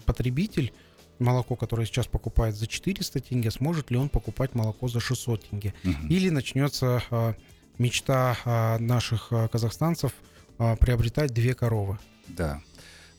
[0.05, 0.75] потребитель
[1.19, 5.75] молоко, которое сейчас покупает за 400 тенге, сможет ли он покупать молоко за 600 тенге?
[5.83, 6.09] Мгм.
[6.09, 7.35] Или начнется а,
[7.79, 10.13] мечта а, наших а, казахстанцев
[10.59, 11.99] а, приобретать две коровы.
[12.29, 12.61] Да.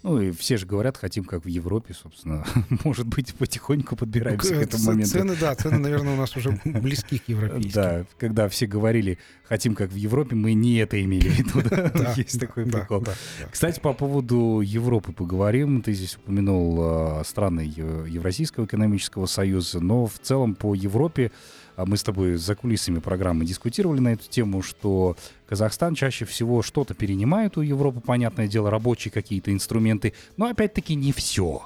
[0.02, 2.46] Ну и все же говорят, хотим как в Европе, собственно.
[2.86, 5.12] Может быть, потихоньку подбираемся к К- этому моменту.
[5.12, 7.72] Цены, да, цены, наверное, у нас уже близки к европейским.
[7.74, 12.14] Да, когда все говорили, хотим как в Европе, мы не это имели в виду.
[12.16, 13.04] Есть такой прикол.
[13.52, 15.82] Кстати, по поводу Европы поговорим.
[15.82, 21.98] Ты здесь упомянул э, страны Евразийского экономического союза, но в целом по Европе а мы
[21.98, 25.16] с тобой за кулисами программы дискутировали на эту тему, что
[25.48, 31.12] Казахстан чаще всего что-то перенимает у Европы, понятное дело, рабочие какие-то инструменты, но опять-таки не
[31.12, 31.64] все.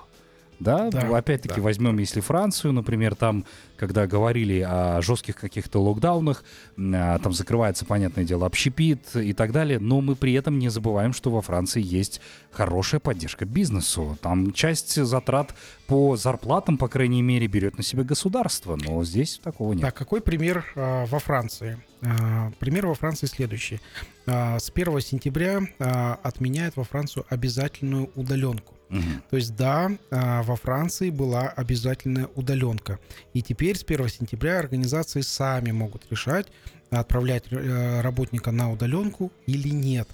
[0.59, 1.61] Да, Да, Ну, опять-таки да.
[1.61, 3.45] возьмем, если Францию, например, там,
[3.77, 6.43] когда говорили о жестких каких-то локдаунах,
[6.77, 11.13] а, там закрывается, понятное дело, общепит и так далее, но мы при этом не забываем,
[11.13, 14.17] что во Франции есть хорошая поддержка бизнесу.
[14.21, 15.53] Там часть затрат
[15.87, 19.81] по зарплатам, по крайней мере, берет на себя государство, но здесь такого нет.
[19.81, 21.77] Так, какой пример а, во Франции?
[22.01, 23.79] А, пример во Франции следующий.
[24.25, 28.73] А, с 1 сентября а, отменяют во Францию обязательную удаленку.
[28.93, 29.23] Мгм.
[29.29, 32.99] То есть, да, а, во Франции была обязательная удаленка.
[33.33, 36.47] И теперь с 1 сентября организации сами могут решать,
[36.91, 40.07] отправлять э, работника на удаленку или нет.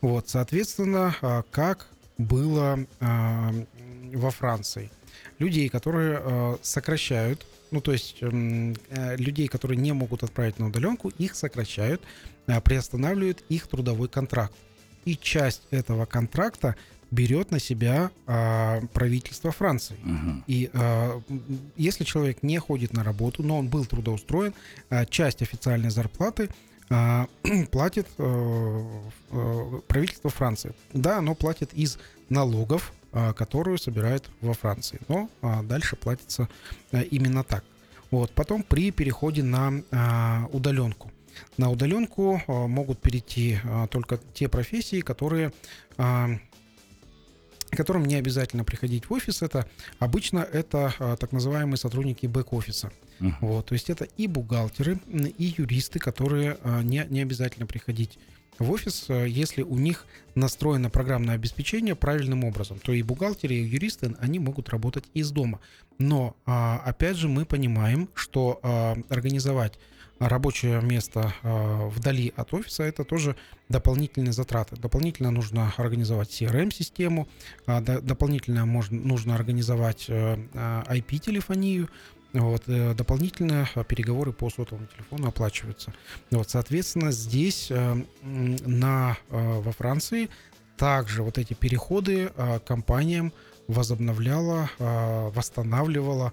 [0.00, 3.52] Вот, соответственно, а, как было а,
[4.14, 4.90] во Франции.
[5.38, 10.68] Людей, которые э, сокращают, ну то есть м, э, людей, которые не могут отправить на
[10.68, 12.00] удаленку, их сокращают,
[12.64, 14.54] приостанавливают их трудовой контракт.
[15.04, 16.76] И часть этого контракта
[17.12, 19.96] берет на себя а, правительство Франции.
[20.02, 20.44] Мгм.
[20.48, 21.20] И а,
[21.76, 24.54] если человек не ходит на работу, но он был трудоустроен,
[24.90, 26.48] а, часть официальной зарплаты
[26.90, 27.28] а,
[27.70, 28.84] платит э,
[29.30, 30.74] э, правительство Франции.
[30.92, 31.98] Да, оно платит из
[32.28, 34.98] налогов, а, которую собирает во Франции.
[35.08, 36.48] Но а, дальше платится
[36.92, 37.62] а, именно так.
[38.10, 38.32] Вот.
[38.32, 41.10] Потом при переходе на а, удаленку.
[41.56, 45.52] На удаленку а, могут перейти а, только те профессии, которые
[45.98, 46.30] а,
[47.76, 49.42] которым не обязательно приходить в офис.
[49.42, 49.66] Это
[49.98, 52.92] обычно это а, так называемые сотрудники бэк-офиса.
[53.18, 53.36] Мгм.
[53.40, 58.18] Вот, то есть это и бухгалтеры, и юристы, которые а, не, не обязательно приходить
[58.58, 63.64] в офис, а, если у них настроено программное обеспечение правильным образом, то и бухгалтеры, и
[63.64, 65.60] юристы, они могут работать из дома.
[65.98, 69.78] Но, а, опять же, мы понимаем, что а, организовать
[70.18, 73.36] рабочее место а, вдали от офиса это тоже
[73.68, 74.76] дополнительные затраты.
[74.76, 77.28] Дополнительно нужно организовать CRM-систему,
[77.66, 81.88] до- дополнительно нужно организовать э, IP-телефонию,
[82.32, 85.92] вот, э, дополнительно а, переговоры по сотовому телефону оплачиваются.
[86.30, 90.30] Вот, соответственно, здесь э, на, э, во Франции
[90.76, 92.32] также вот эти переходы
[92.66, 93.32] компаниям
[93.68, 96.32] возобновляло, восстанавливало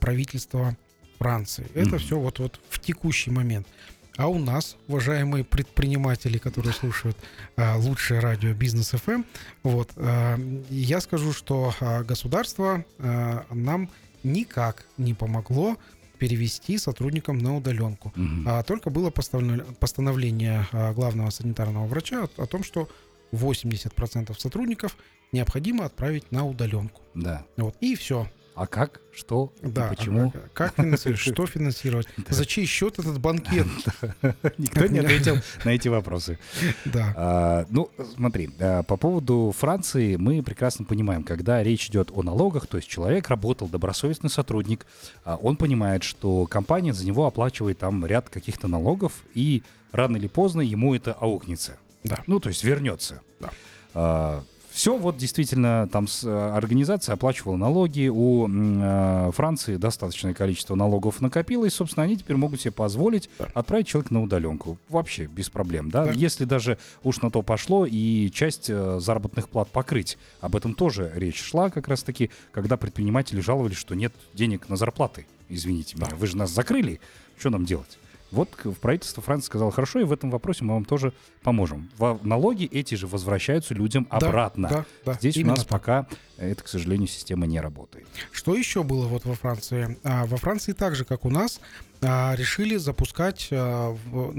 [0.00, 0.76] правительство
[1.18, 1.68] Франции.
[1.74, 3.68] Это все вот, вот в текущий момент.
[4.16, 7.16] А у нас, уважаемые предприниматели, которые слушают
[7.56, 9.22] а, лучшее радио Бизнес ФМ,
[9.64, 10.38] вот, а,
[10.70, 11.74] я скажу, что
[12.06, 13.90] государство а, нам
[14.24, 15.76] никак не помогло
[16.18, 18.12] перевести сотрудникам на удаленку.
[18.16, 18.44] Мгм.
[18.48, 22.88] А только было постановление а, главного санитарного врача о, о том, что
[23.32, 24.96] 80% сотрудников
[25.32, 27.02] необходимо отправить на удаленку.
[27.14, 27.44] Да.
[27.56, 28.28] Вот, и все.
[28.54, 29.00] А как?
[29.12, 29.52] Что?
[29.62, 29.88] И Да.
[29.88, 30.32] почему?
[30.34, 31.20] А Как финансировать?
[31.20, 32.08] Что финансировать?
[32.28, 33.66] За чей счет этот банкет?
[34.58, 36.38] Никто не ответил на эти вопросы.
[36.84, 37.12] Да.
[37.16, 42.68] А, ну, смотри, а, по поводу Франции мы прекрасно понимаем, когда речь идет о налогах,
[42.68, 44.86] то есть человек работал, добросовестный сотрудник,
[45.24, 50.28] а, он понимает, что компания за него оплачивает там ряд каких-то налогов, и рано или
[50.28, 51.76] поздно ему это аукнется.
[52.04, 52.20] Да.
[52.28, 53.20] Ну, то есть вернется.
[53.40, 54.44] Да.
[54.74, 61.20] Все вот действительно там с, э, организация оплачивала налоги, у э, Франции достаточное количество налогов
[61.20, 63.48] накопилось, собственно, они теперь могут себе позволить Да.
[63.54, 64.76] отправить человека на удаленку.
[64.88, 66.06] Вообще без проблем, да?
[66.06, 66.10] Да.
[66.10, 70.18] Если даже уж на то пошло и часть э, заработных плат покрыть.
[70.40, 75.26] Об этом тоже речь шла как раз-таки, когда предприниматели жаловались, что нет денег на зарплаты.
[75.48, 77.00] Извините меня, вы же нас закрыли,
[77.38, 77.96] что нам делать?
[78.34, 81.88] Вот правительство Франции сказало, хорошо, и в этом вопросе мы вам тоже поможем.
[81.98, 84.68] Во- налоги эти же возвращаются людям Да, обратно.
[84.68, 85.68] да, да, Здесь у нас так.
[85.68, 88.06] пока э, это, к сожалению, система не работает.
[88.32, 89.98] Что еще было вот во Франции?
[90.02, 91.60] А, во Франции так же, как у нас,
[92.02, 94.34] а, решили запускать а, в,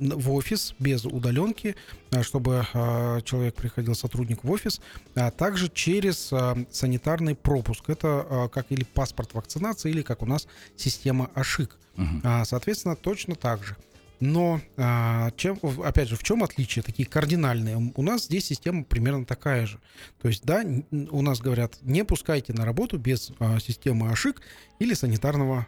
[0.00, 1.74] в офис без удаленки,
[2.12, 4.80] а, чтобы а, человек приходил, сотрудник в офис,
[5.16, 7.90] а также через а, санитарный пропуск.
[7.90, 11.78] Это а, как или паспорт вакцинации, или как у нас система АШИК.
[12.22, 13.76] А, Соответственно, точно так же.
[14.20, 17.92] Но, а, чем, опять же, в чем отличие такие кардинальные?
[17.94, 19.80] У нас здесь система примерно такая же.
[20.22, 20.64] То есть, да,
[21.10, 24.40] у нас говорят, не пускайте на работу без а, системы АШИК
[24.78, 25.66] или санитарного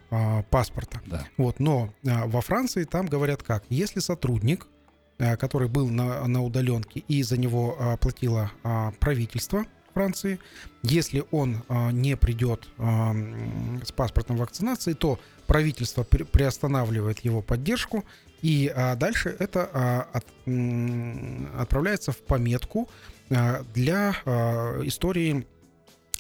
[0.51, 1.01] паспорта.
[1.07, 1.27] Да.
[1.37, 3.65] Вот, но во Франции там говорят как?
[3.69, 4.67] Если сотрудник,
[5.19, 8.51] который был на, на удаленке и за него платило
[9.01, 9.65] правительство
[9.97, 10.39] Франции,
[10.83, 13.15] если он а, не придет а,
[13.83, 18.05] с паспортом вакцинации, то правительство при- приостанавливает его поддержку,
[18.43, 20.09] и а, дальше это а,
[21.59, 22.89] отправляется в пометку
[23.31, 24.11] а, для
[24.85, 25.47] истории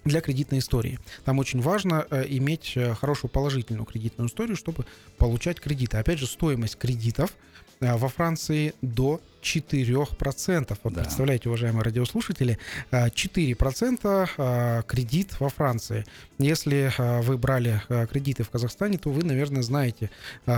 [0.06, 0.98] для кредитной истории.
[1.24, 4.86] Там очень важно э, иметь э, хорошую положительную кредитную историю, чтобы
[5.18, 5.96] получать кредиты.
[5.98, 7.32] Опять же, стоимость кредитов
[7.80, 10.78] э, во Франции до 4%.
[10.82, 11.02] Вот Да.
[11.02, 12.58] представляете, уважаемые радиослушатели,
[12.90, 16.04] э, 4% э, кредит во Франции.
[16.38, 20.10] Если э, вы брали кредиты в Казахстане, то вы, наверное, знаете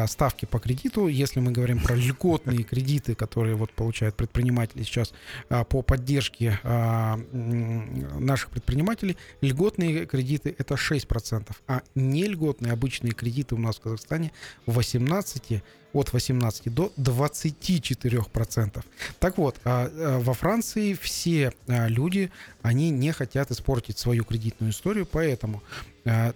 [0.07, 1.07] ставки по кредиту.
[1.09, 5.13] Если мы говорим про льготные кредиты, которые вот получают предприниматели сейчас
[5.49, 13.59] а, по поддержке а, наших предпринимателей, льготные кредиты это 6%, а нельготные обычные кредиты у
[13.59, 14.33] нас в Казахстане
[14.67, 18.78] 18 от 18 до 24%.
[19.19, 22.31] Так вот, а, а, во Франции все а, люди,
[22.63, 25.63] они не хотят испортить свою кредитную историю, поэтому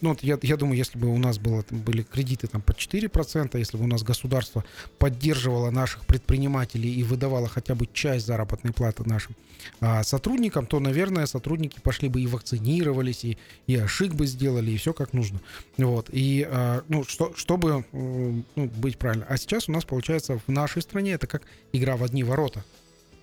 [0.02, 2.72] ну, вот я, я думаю, если бы у нас было, там, были кредиты там, по
[2.72, 4.64] 4%, если бы у нас государство
[4.98, 9.34] поддерживало наших предпринимателей и выдавало хотя бы часть заработной платы нашим
[9.80, 14.76] а, сотрудникам, то, наверное, сотрудники пошли бы и вакцинировались, и, и ошиб бы сделали, и
[14.76, 15.40] все как нужно.
[15.76, 16.08] Вот.
[16.12, 19.26] И, а, ну, что, чтобы ну, быть правильно.
[19.28, 22.64] А сейчас у нас, получается, в нашей стране это как игра в одни ворота.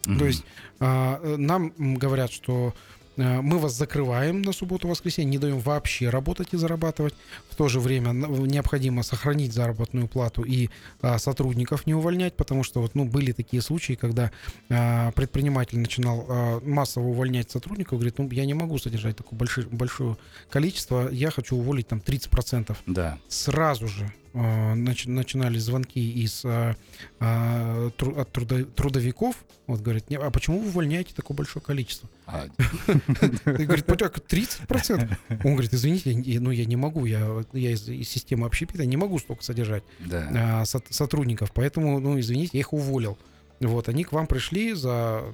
[0.06, 0.19] Мгм.
[0.19, 0.43] То есть
[0.80, 2.73] а, нам говорят, что
[3.19, 7.13] мы вас закрываем на субботу-воскресенье, не даем вообще работать и зарабатывать.
[7.49, 10.69] В то же время необходимо сохранить заработную плату и
[11.01, 14.32] а, сотрудников не увольнять, потому что вот, ну, были такие случаи, когда
[14.69, 19.67] а, предприниматель начинал а, массово увольнять сотрудников, говорит, ну, я не могу содержать такое большое,
[19.67, 20.17] большое
[20.49, 23.17] количество, я хочу уволить там 30% Да.
[23.27, 24.38] сразу же э,
[24.76, 26.76] нач- начинались звонки из э,
[27.20, 29.36] э, от трудо- трудовиков.
[29.68, 32.10] Вот говорят, «Не, а почему вы увольняете такое большое количество?
[32.26, 32.48] А,
[33.46, 35.18] говорит, «Ну, так 30%.
[35.44, 38.98] Он говорит, извините, я- ну я не могу, я, я из, из системы общепита не
[38.98, 40.62] могу столько содержать да.
[40.62, 43.18] а, сотрудников, поэтому, ну извините, я их уволил.
[43.60, 45.34] Вот, они к вам пришли за...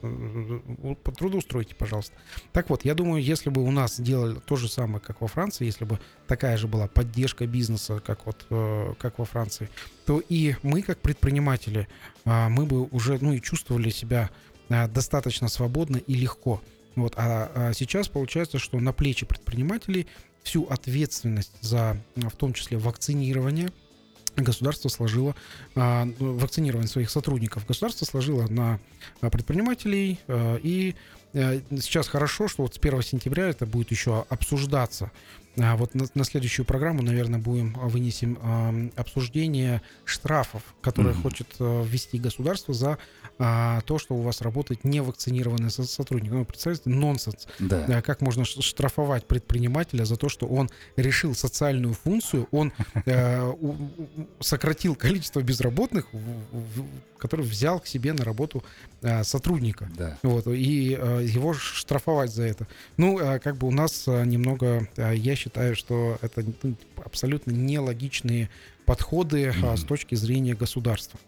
[1.04, 2.16] по трудоустройте, пожалуйста.
[2.54, 5.66] Так вот, я думаю, если бы у нас сделали то же самое, как во Франции,
[5.66, 9.70] если бы такая же была поддержка бизнеса, как вот э, как во Франции,
[10.06, 11.88] то и мы, как предприниматели,
[12.26, 14.32] а, мы бы уже, ну и чувствовали себя
[14.70, 16.62] а, достаточно свободно и легко.
[16.96, 20.08] Вот, а, а сейчас получается, что на плечи предпринимателей
[20.42, 23.70] всю ответственность за, в том числе, вакцинирование,
[24.44, 25.36] государство сложило
[25.76, 27.66] а, ну, вакцинирование своих сотрудников.
[27.66, 28.80] Государство сложило на
[29.22, 30.20] а, предпринимателей.
[30.28, 30.96] а, И
[31.34, 35.12] э, сейчас хорошо, что вот с 1 сентября это будет еще обсуждаться.
[35.58, 41.24] А Вот на, на следующую программу, наверное, будем а, вынесем а, обсуждение штрафов, которые Мгм.
[41.24, 42.98] хочет а, ввести государство за
[43.40, 46.32] а, то, что у вас работает невакцинированный со- сотрудник.
[46.32, 47.48] Ну, представляете, нонсенс.
[47.60, 47.86] Да.
[47.86, 52.74] Да, как можно штрафовать предпринимателя за то, что он решил социальную функцию, он
[53.06, 53.90] э, у- у-
[54.42, 56.86] сократил количество безработных, в- в-
[57.26, 58.64] который взял к себе на работу
[59.02, 59.90] э, сотрудника.
[59.98, 60.18] Да.
[60.24, 62.68] Вот, и э, его штрафовать за это.
[62.98, 68.50] Ну, э, как бы у нас немного, э, я считаю, что это ну, абсолютно нелогичные
[68.86, 69.78] подходы э, Мгм.
[69.78, 71.20] с точки зрения государства.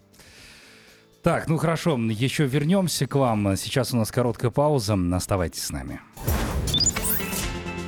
[1.24, 3.58] Так, ну хорошо, еще вернемся к вам.
[3.58, 4.98] Сейчас у нас короткая пауза.
[5.14, 6.00] Оставайтесь с нами.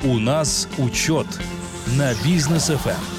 [0.03, 1.27] У нас учет
[1.97, 3.18] на бизнес FM.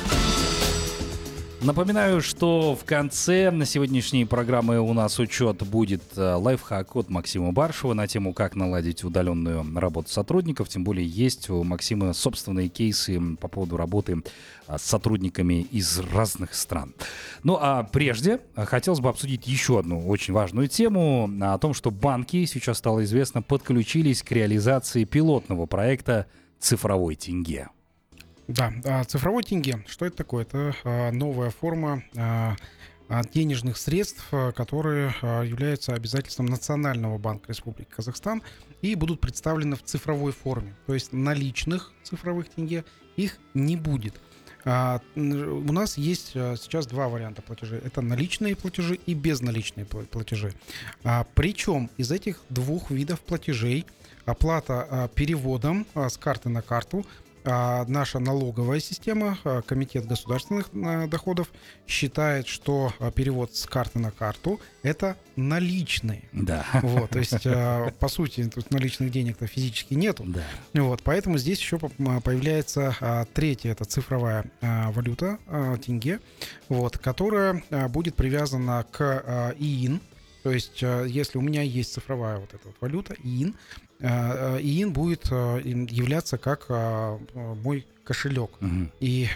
[1.62, 7.52] Напоминаю, что в конце на сегодняшней программы у нас учет будет э, лайфхак от Максима
[7.52, 10.70] Баршева на тему, как наладить удаленную работу сотрудников.
[10.70, 14.22] Тем более есть у Максима собственные кейсы по поводу работы
[14.66, 16.94] а, с сотрудниками из разных стран.
[17.42, 22.46] Ну а прежде хотелось бы обсудить еще одну очень важную тему о том, что банки,
[22.46, 26.26] сейчас стало известно, подключились к реализации пилотного проекта
[26.58, 27.68] «Цифровой тенге».
[28.50, 30.42] Да, а цифровой тенге, что это такое?
[30.42, 32.56] Это а, новая форма а,
[33.32, 34.24] денежных средств,
[34.56, 38.42] которые являются обязательством Национального банка Республики Казахстан
[38.82, 40.74] и будут представлены в цифровой форме.
[40.86, 42.84] То есть наличных цифровых тенге
[43.16, 44.20] их не будет.
[44.64, 47.80] У нас есть сейчас два варианта платежей.
[47.80, 50.52] Это наличные платежи и безналичные пла- платежи.
[51.34, 53.86] Причем из этих двух видов платежей
[54.24, 57.04] оплата переводом с карты на карту
[57.44, 61.48] наша налоговая система, а, Комитет государственных а, доходов,
[61.86, 66.24] считает, что а, перевод с карты на карту это наличные.
[66.32, 66.66] Да.
[66.82, 70.24] Вот, то есть, а, по сути, тут наличных денег-то физически нету.
[70.26, 70.44] Да.
[70.74, 76.20] Вот, поэтому здесь еще появляется а, третья, это цифровая а, валюта, а, тенге,
[76.68, 80.00] вот, которая а, будет привязана к а, ИИН.
[80.42, 83.89] То есть, а, если у меня есть цифровая вот эта вот валюта, ИИН, а, а,
[84.00, 88.50] ИИН будет им являться как а, мой кошелек.
[88.60, 88.90] Мгм.
[89.00, 89.28] И,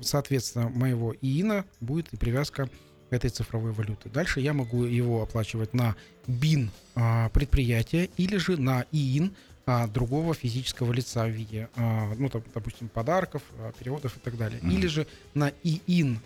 [0.00, 2.68] соответственно, моего ИИНа будет и привязка
[3.10, 4.08] этой цифровой валюты.
[4.08, 5.96] Дальше я могу его оплачивать на
[6.26, 6.70] БИН
[7.32, 9.34] предприятия или же на ИИН
[9.92, 13.42] другого физического лица в виде, ну, там, допустим, подарков,
[13.78, 14.60] переводов и так далее.
[14.62, 14.72] Мгм.
[14.72, 16.18] Или же на ИИН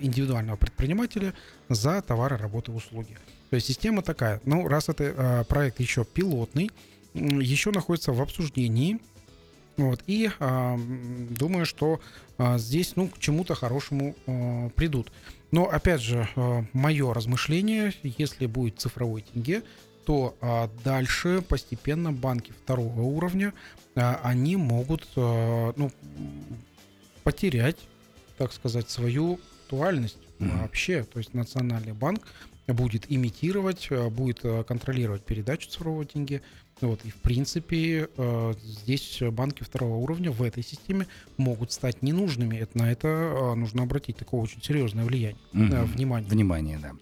[0.00, 1.34] индивидуального предпринимателя
[1.68, 3.16] за товары, работы, услуги.
[3.50, 4.40] То есть система такая.
[4.44, 6.70] Ну, раз это проект еще пилотный,
[7.16, 8.98] еще находится в обсуждении,
[9.76, 12.00] вот, и м, думаю, что
[12.38, 15.12] а, здесь, ну, к чему-то хорошему а, придут.
[15.50, 16.28] Но, опять же,
[16.72, 19.62] мое размышление, если будет цифровой тенге,
[20.04, 23.52] то а, дальше постепенно банки второго уровня,
[23.94, 25.90] а, они могут, а, ну,
[27.24, 27.78] потерять,
[28.38, 30.60] так сказать, свою актуальность Мгм.
[30.60, 31.04] вообще.
[31.04, 32.22] То есть Национальный банк
[32.66, 36.42] будет имитировать, а, будет а, контролировать передачу цифрового тенге.
[36.82, 41.06] Вот, и в принципе э, здесь банки второго уровня в этой системе
[41.38, 42.54] могут стать ненужными.
[42.58, 46.28] Это, на это э, нужно обратить такое очень серьезное влияние, э, внимание.
[46.28, 46.92] Внимание, да.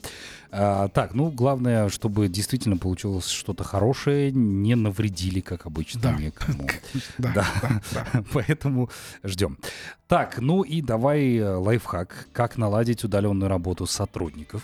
[0.53, 6.13] А, так, ну, главное, чтобы действительно получилось что-то хорошее, не навредили, как обычно, Да.
[6.13, 6.69] никому.
[7.19, 7.47] Да, Да.
[7.61, 8.25] да, да.
[8.33, 8.91] Поэтому
[9.25, 9.59] ждем.
[10.07, 12.29] Так, ну и давай э, лайфхак.
[12.33, 14.63] Как наладить удаленную работу сотрудников?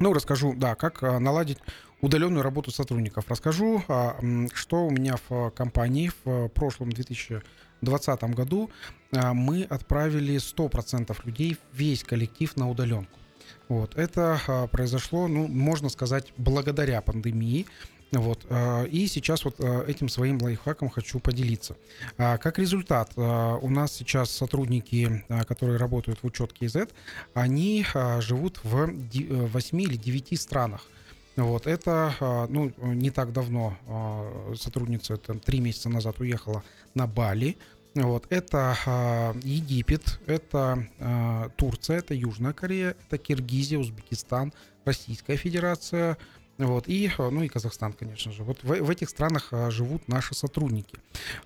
[0.00, 1.58] Ну, расскажу, да, как а, наладить
[2.00, 3.26] удаленную работу сотрудников.
[3.28, 4.18] Расскажу, а,
[4.54, 8.70] что у меня в а, компании в прошлом 2020 году
[9.12, 13.18] мы отправили 100% людей, весь коллектив на удаленку.
[13.68, 13.96] Вот.
[13.96, 17.66] Это произошло, ну, можно сказать, благодаря пандемии.
[18.12, 18.44] Вот.
[18.50, 21.76] а, И сейчас вот а, этим своим лайфхаком хочу поделиться.
[22.18, 26.88] А, Как результат, у нас сейчас сотрудники, которые работают в учетке Z,
[27.34, 27.84] они
[28.18, 30.82] живут в ди- э, 8 или 9 странах.
[31.36, 33.76] Вот, это, ну, не так давно
[34.56, 36.62] сотрудница, там, три месяца назад уехала
[36.94, 37.56] на Бали.
[37.94, 38.76] Вот, это
[39.42, 40.86] Египет, это
[41.56, 44.52] Турция, это Южная Корея, это Киргизия, Узбекистан,
[44.84, 46.18] Российская Федерация,
[46.66, 48.44] вот, и, а, ну и Казахстан, конечно же.
[48.44, 50.96] Вот в, в этих странах а, живут наши сотрудники.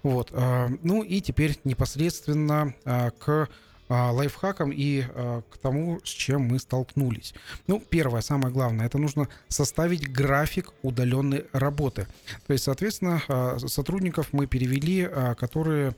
[0.03, 3.49] Вот, а, ну и теперь непосредственно к
[3.89, 7.35] лайфхакам и к тому, с чем мы столкнулись.
[7.67, 12.07] Ну, первое, самое главное, это нужно составить график удаленной работы.
[12.47, 13.21] То есть, соответственно,
[13.59, 15.07] сотрудников мы перевели,
[15.37, 15.95] которые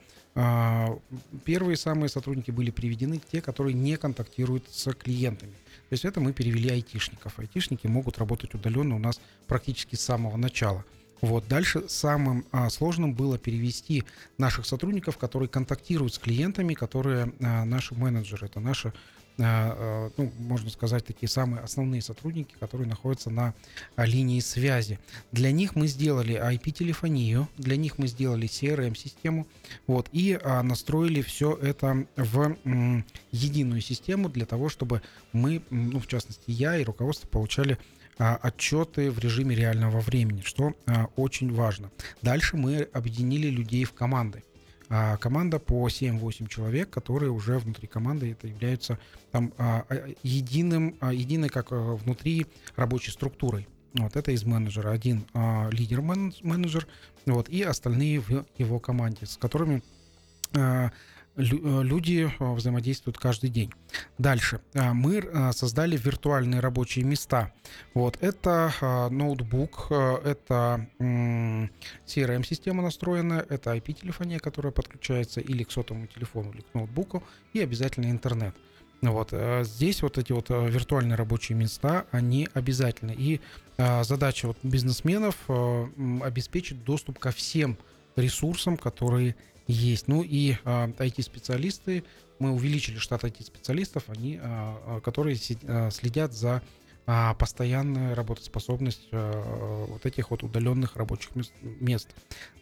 [1.45, 5.53] первые самые сотрудники были приведены, те, которые не контактируют с клиентами.
[5.89, 7.39] То есть это мы перевели айтишников.
[7.39, 10.85] Айтишники могут работать удаленно у нас практически с самого начала.
[11.21, 11.49] Вот.
[11.49, 14.05] Дальше самым а, сложным было перевести
[14.37, 18.93] наших сотрудников, которые контактируют с клиентами, которые а, наши менеджеры, это наши,
[19.39, 23.55] ну, можно сказать, такие самые основные сотрудники, которые находятся на
[23.95, 24.99] а, линии связи.
[25.33, 29.47] Для них мы сделали IP-телефонию, для них мы сделали CRM-систему,
[29.87, 32.57] вот, и настроили все это в
[33.31, 37.79] единую систему для того, чтобы мы, ну, в частности, я и руководство получали
[38.17, 40.73] отчеты в режиме реального времени, что
[41.17, 41.91] очень важно.
[42.23, 44.43] Дальше мы объединили людей в команды.
[44.89, 48.99] А, команда по 7-8 человек, которые уже внутри команды это являются
[49.33, 53.67] там а, а, единым, а, единой как а, внутри рабочей структурой.
[53.95, 54.91] Вот это из менеджера.
[54.91, 56.87] Один а, лидер менедж- менеджер,
[57.25, 59.83] вот, и остальные в его команде, с которыми
[60.53, 60.91] э,
[61.37, 63.73] люди а, взаимодействуют каждый день.
[64.19, 64.61] Дальше.
[64.75, 65.23] А, Мы
[65.53, 67.53] создали виртуальные рабочие места.
[67.95, 68.19] Вот.
[68.21, 68.73] Это
[69.11, 77.23] ноутбук, это CRM-система настроенная, это IP-телефония, которая подключается или к сотовому телефону, или к ноутбуку,
[77.53, 78.55] и обязательно интернет.
[79.03, 79.29] Вот.
[79.33, 83.15] э, Здесь вот эти вот э, виртуальные рабочие места, они обязательны.
[83.17, 83.41] И
[83.79, 85.87] задача вот бизнесменов э,
[86.23, 87.77] обеспечить доступ ко всем
[88.17, 90.09] ресурсам, которые есть.
[90.09, 92.05] Ну и а, IT-специалисты,
[92.39, 96.63] мы увеличили штат IT-специалистов, они, а, а, которые си- а, следят за
[97.09, 102.09] а, постоянная работоспособность а, вот этих вот удаленных рабочих мес- мест.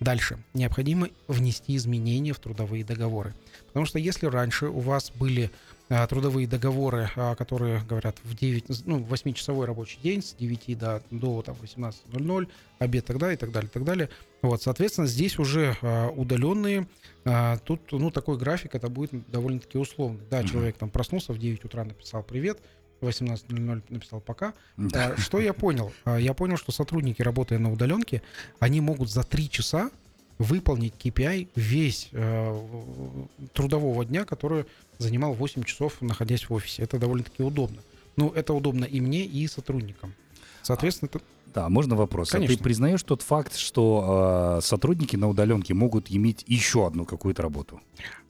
[0.01, 0.39] Дальше.
[0.53, 3.35] Необходимо внести изменения в трудовые договоры.
[3.69, 5.51] Потому что если раньше у вас были
[5.89, 11.03] а, трудовые договоры, а, которые говорят в 9, ну, 8-часовой рабочий день с 9 до,
[11.11, 12.49] до там, 18.00,
[12.81, 14.11] обед тогда и так далее, и так далее.
[14.45, 16.87] Вот, соответственно, здесь уже а, удаленные,
[17.25, 20.21] а, тут, ну, такой график, это будет довольно-таки условный.
[20.31, 22.61] Да, человек там проснулся в 9 утра, написал привет,
[23.01, 24.53] в 18.00 написал пока.
[24.77, 25.17] Да.
[25.17, 25.95] Что я понял?
[26.05, 28.21] А, Я понял, что сотрудники, работая на удаленке,
[28.59, 29.91] они могут за 3 часа
[30.37, 32.67] выполнить KPI весь э,
[33.55, 34.67] трудового дня, который
[34.99, 36.83] занимал 8 часов, находясь в офисе.
[36.83, 37.81] Это довольно-таки удобно.
[38.17, 40.13] Ну, это удобно и мне, и сотрудникам.
[40.63, 41.25] Соответственно, это...
[41.55, 42.31] Да, можно вопрос.
[42.31, 42.57] А Конечно.
[42.57, 47.81] ты признаешь тот факт, что э, сотрудники на удаленке могут иметь еще одну какую-то работу?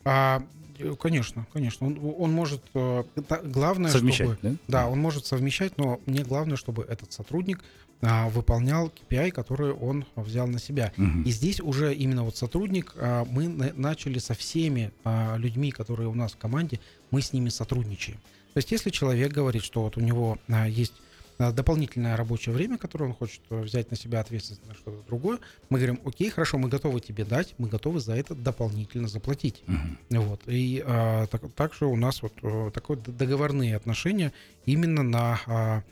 [0.04, 0.42] А,
[0.78, 1.86] э, конечно, конечно.
[1.86, 2.62] Он, он может...
[2.74, 3.04] э,
[3.44, 4.38] главное, Совмещать, чтобы...
[4.42, 4.56] да?
[4.68, 7.64] Да, он может совмещать, но мне главное, чтобы этот сотрудник
[8.02, 10.92] а, выполнял KPI, который он взял на себя.
[10.98, 11.22] Мгм.
[11.22, 16.08] И здесь уже именно вот сотрудник, а, мы на- начали со всеми а, людьми, которые
[16.10, 18.18] у нас в команде, мы с ними сотрудничаем.
[18.52, 21.03] То есть если человек говорит, что вот у него а, есть а,
[21.38, 25.78] дополнительное рабочее время, которое он хочет э, взять на себя ответственность на что-то другое, мы
[25.78, 29.62] говорим, окей, хорошо, мы готовы тебе дать, мы готовы за это дополнительно заплатить.
[29.66, 29.98] Мгм.
[30.10, 30.42] Вот.
[30.46, 34.32] И а, так, также у нас вот э, такое договорные отношения
[34.66, 35.82] именно на, а,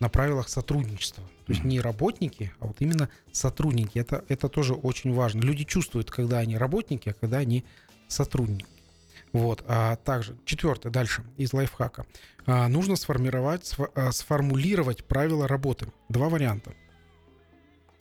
[0.00, 1.24] на правилах сотрудничества.
[1.46, 3.98] То есть не работники, а вот именно сотрудники.
[3.98, 5.40] Это, это тоже очень важно.
[5.40, 7.64] Люди чувствуют, когда они работники, а когда они
[8.06, 8.77] сотрудники.
[9.32, 9.64] Вот.
[9.66, 12.06] А также, четвертое, дальше, из лайфхака.
[12.46, 15.92] А, нужно сформировать, сфо- а, сформулировать правила работы.
[16.08, 16.74] Два варианта.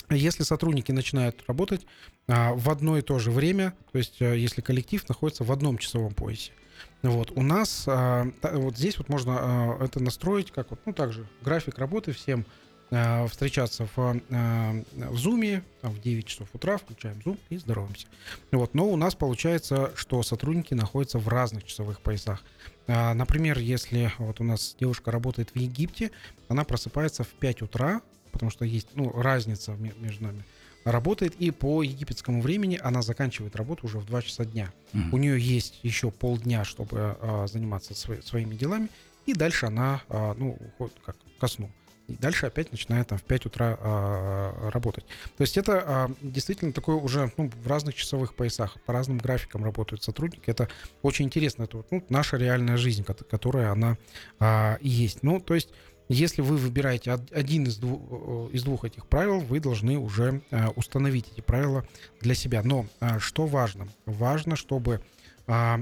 [0.09, 1.85] Если сотрудники начинают работать
[2.27, 5.77] а, в одно и то же время, то есть а, если коллектив находится в одном
[5.77, 6.53] часовом поясе,
[7.01, 11.27] вот у нас а, вот здесь вот можно а, это настроить как вот ну также
[11.41, 12.45] график работы всем
[12.89, 18.07] встречаться в а, в зуме там, в 9 часов утра включаем зум и здороваемся
[18.51, 22.41] вот но у нас получается что сотрудники находятся в разных часовых поясах
[22.87, 26.11] А, например если вот у нас девушка работает в Египте
[26.47, 30.45] она просыпается в 5 утра потому что есть ну, разница ме- между нами
[30.85, 35.13] работает и по египетскому времени она заканчивает работу уже в 2 часа дня Мгм.
[35.13, 38.87] у нее есть еще полдня, чтобы а, заниматься сво- своими делами,
[39.25, 40.57] и дальше она, а, ну,
[41.05, 41.69] как ко сну.
[42.07, 45.05] И дальше опять начинает там в 5 утра а, работать.
[45.37, 49.63] То есть это а, действительно такое уже ну, в разных часовых поясах, по разным графикам
[49.63, 50.49] работают сотрудники.
[50.49, 50.69] Это
[51.01, 51.63] очень интересно.
[51.63, 53.97] Это ну, наша реальная жизнь, кот- которая она
[54.39, 55.23] а, есть.
[55.23, 55.69] Ну, то есть
[56.09, 60.69] если вы выбираете од- один из двух, из двух этих правил, вы должны уже а,
[60.77, 61.85] установить эти правила
[62.21, 62.61] для себя.
[62.63, 63.89] Но а, что важно?
[64.05, 65.01] Важно, чтобы
[65.47, 65.81] а,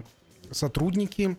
[0.50, 1.38] сотрудники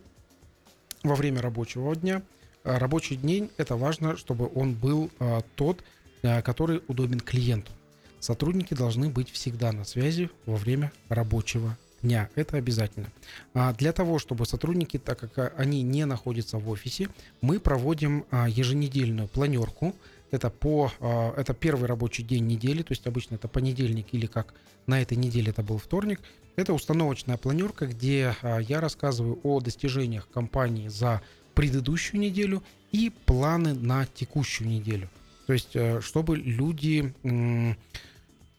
[1.03, 2.23] во время рабочего дня, а,
[2.67, 5.83] рабочий день, это важно, чтобы он был а, тот,
[6.23, 7.73] а, который удобен клиенту.
[8.21, 12.29] Сотрудники должны быть всегда на связи во время рабочего дня.
[12.35, 13.07] Это обязательно.
[13.55, 17.09] А для того, чтобы сотрудники, так как они не находятся в офисе,
[17.41, 19.95] мы проводим еженедельную планерку.
[20.33, 20.91] Это по
[21.37, 24.55] это первый рабочий день недели, то есть обычно это понедельник или как
[24.87, 26.21] на этой неделе это был вторник.
[26.57, 31.23] Это установочная планерка, где я рассказываю о достижениях компании за
[31.57, 35.09] предыдущую неделю и планы на текущую неделю.
[35.47, 37.13] То есть, э, чтобы люди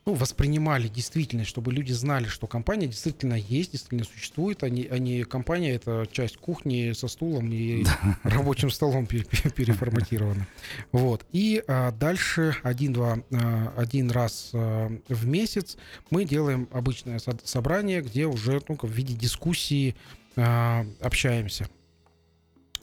[0.08, 4.98] ну, воспринимали действительность, чтобы люди знали, что компания действительно есть, действительно существует, а не, а
[4.98, 7.86] не компания это часть кухни со стулом и
[8.24, 10.48] рабочим столом пере- пере- переформатирована.
[10.94, 11.26] Вот.
[11.34, 15.76] И а, дальше один-два, а, один раз а, в месяц
[16.10, 19.94] мы делаем обычное со- собрание, где уже ну, в виде дискуссии
[20.38, 21.68] а, общаемся.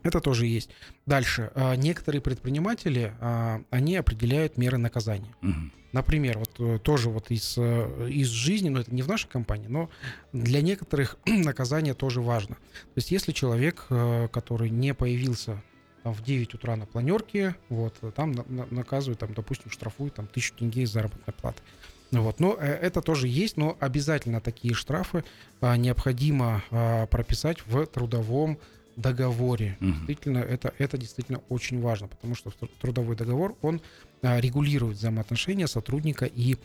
[0.05, 0.71] Это тоже есть.
[1.07, 1.51] Дальше.
[1.55, 5.35] А, Некоторые предприниматели, а, они определяют меры наказания.
[5.41, 5.73] Мгм.
[5.93, 9.69] Например, вот э, тоже вот из, э, из жизни, но это не в нашей компании,
[9.69, 9.89] но
[10.33, 12.57] для некоторых наказание тоже важно.
[12.57, 15.63] То есть если человек, э, который не появился
[16.03, 20.27] там, в 9 утра на планерке, вот, там на- на- наказывают, там, допустим, штрафуют там,
[20.27, 21.63] тысячу тенге из заработной платы.
[22.11, 22.41] Вот.
[22.41, 25.25] Но это тоже есть, но обязательно такие штрафы
[25.61, 28.59] а, необходимо а, прописать в трудовом
[28.97, 29.77] договоре.
[29.81, 29.93] Мгм.
[29.95, 33.81] Действительно, это, это действительно очень важно, потому что тру- трудовой договор, он
[34.23, 36.57] а, регулирует взаимоотношения сотрудника и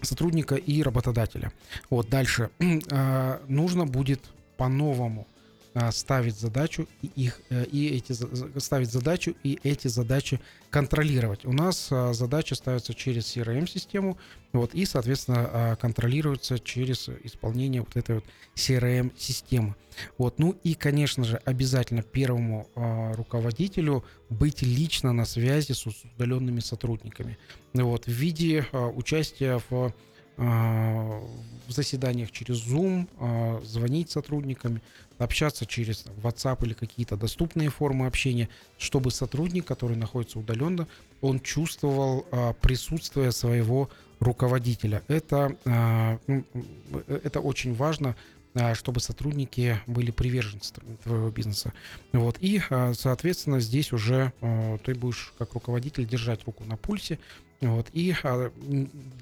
[0.00, 1.52] сотрудника и работодателя.
[1.90, 2.50] Вот дальше
[2.90, 4.20] А, нужно будет
[4.56, 5.26] по-новому
[5.90, 8.12] ставить задачу и их э, и эти
[8.58, 11.44] ставить задачу и эти задачи контролировать.
[11.44, 14.16] У нас а, задачи ставятся через CRM-систему,
[14.52, 19.76] вот, и, соответственно, а, контролируются через исполнение вот этой вот CRM-системы.
[20.16, 26.60] Вот, ну и, конечно же, обязательно первому а, руководителю быть лично на связи с удаленными
[26.60, 27.38] сотрудниками.
[27.74, 29.92] Вот, в виде а, участия в а,
[30.36, 34.80] в заседаниях через Zoom, а, звонить сотрудникам,
[35.18, 40.88] общаться через WhatsApp или какие-то доступные формы общения, чтобы сотрудник, который находится удаленно,
[41.20, 43.88] он чувствовал а, присутствие своего
[44.20, 45.02] руководителя.
[45.08, 46.46] Это, м,
[47.08, 48.14] это очень важно,
[48.74, 51.72] чтобы сотрудники были приверженцы твоего бизнеса.
[52.12, 52.36] Вот.
[52.38, 52.60] И,
[52.94, 54.32] соответственно, здесь уже
[54.84, 57.18] ты будешь как руководитель держать руку на пульсе.
[57.62, 57.86] Вот.
[57.92, 58.52] И а,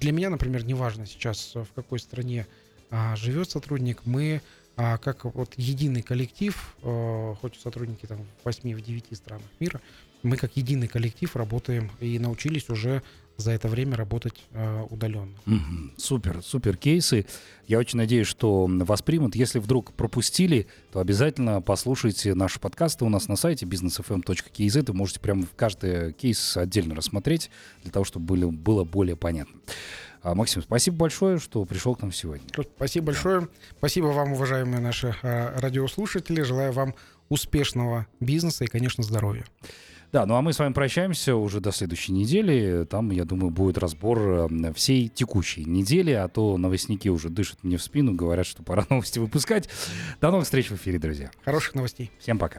[0.01, 2.47] для меня, например, не важно сейчас, в какой стране
[2.91, 4.41] а, живет сотрудник, мы
[4.77, 9.81] а, как вот единый коллектив, э, хоть сотрудники там в 8 в 9 странах мира,
[10.23, 13.03] мы как единый коллектив работаем и научились уже
[13.41, 15.35] за это время работать э, удаленно.
[15.47, 15.93] Мгм.
[15.97, 17.27] Супер, супер кейсы.
[17.67, 19.35] Я очень надеюсь, что воспримут.
[19.35, 24.85] Если вдруг пропустили, то обязательно послушайте наши подкасты у нас на сайте businessfm.kz.
[24.87, 27.51] Вы можете прямо в каждый кейс отдельно рассмотреть,
[27.83, 29.61] для того, чтобы было, было более понятно.
[30.23, 32.47] А, Максим, спасибо большое, что пришел к нам сегодня.
[32.77, 33.49] Спасибо большое.
[33.79, 36.43] Спасибо вам, уважаемые наши э, радиослушатели.
[36.43, 36.95] Желаю вам
[37.29, 39.45] успешного бизнеса и, конечно, здоровья.
[40.13, 42.85] Да, ну а мы с вами прощаемся уже до следующей недели.
[42.85, 47.77] Там, я думаю, будет разбор э, всей текущей недели, а то новостники уже дышат мне
[47.77, 49.69] в спину, говорят, что пора новости выпускать.
[50.21, 51.31] До новых встреч в эфире, друзья.
[51.45, 52.11] Хороших новостей.
[52.19, 52.59] Всем пока.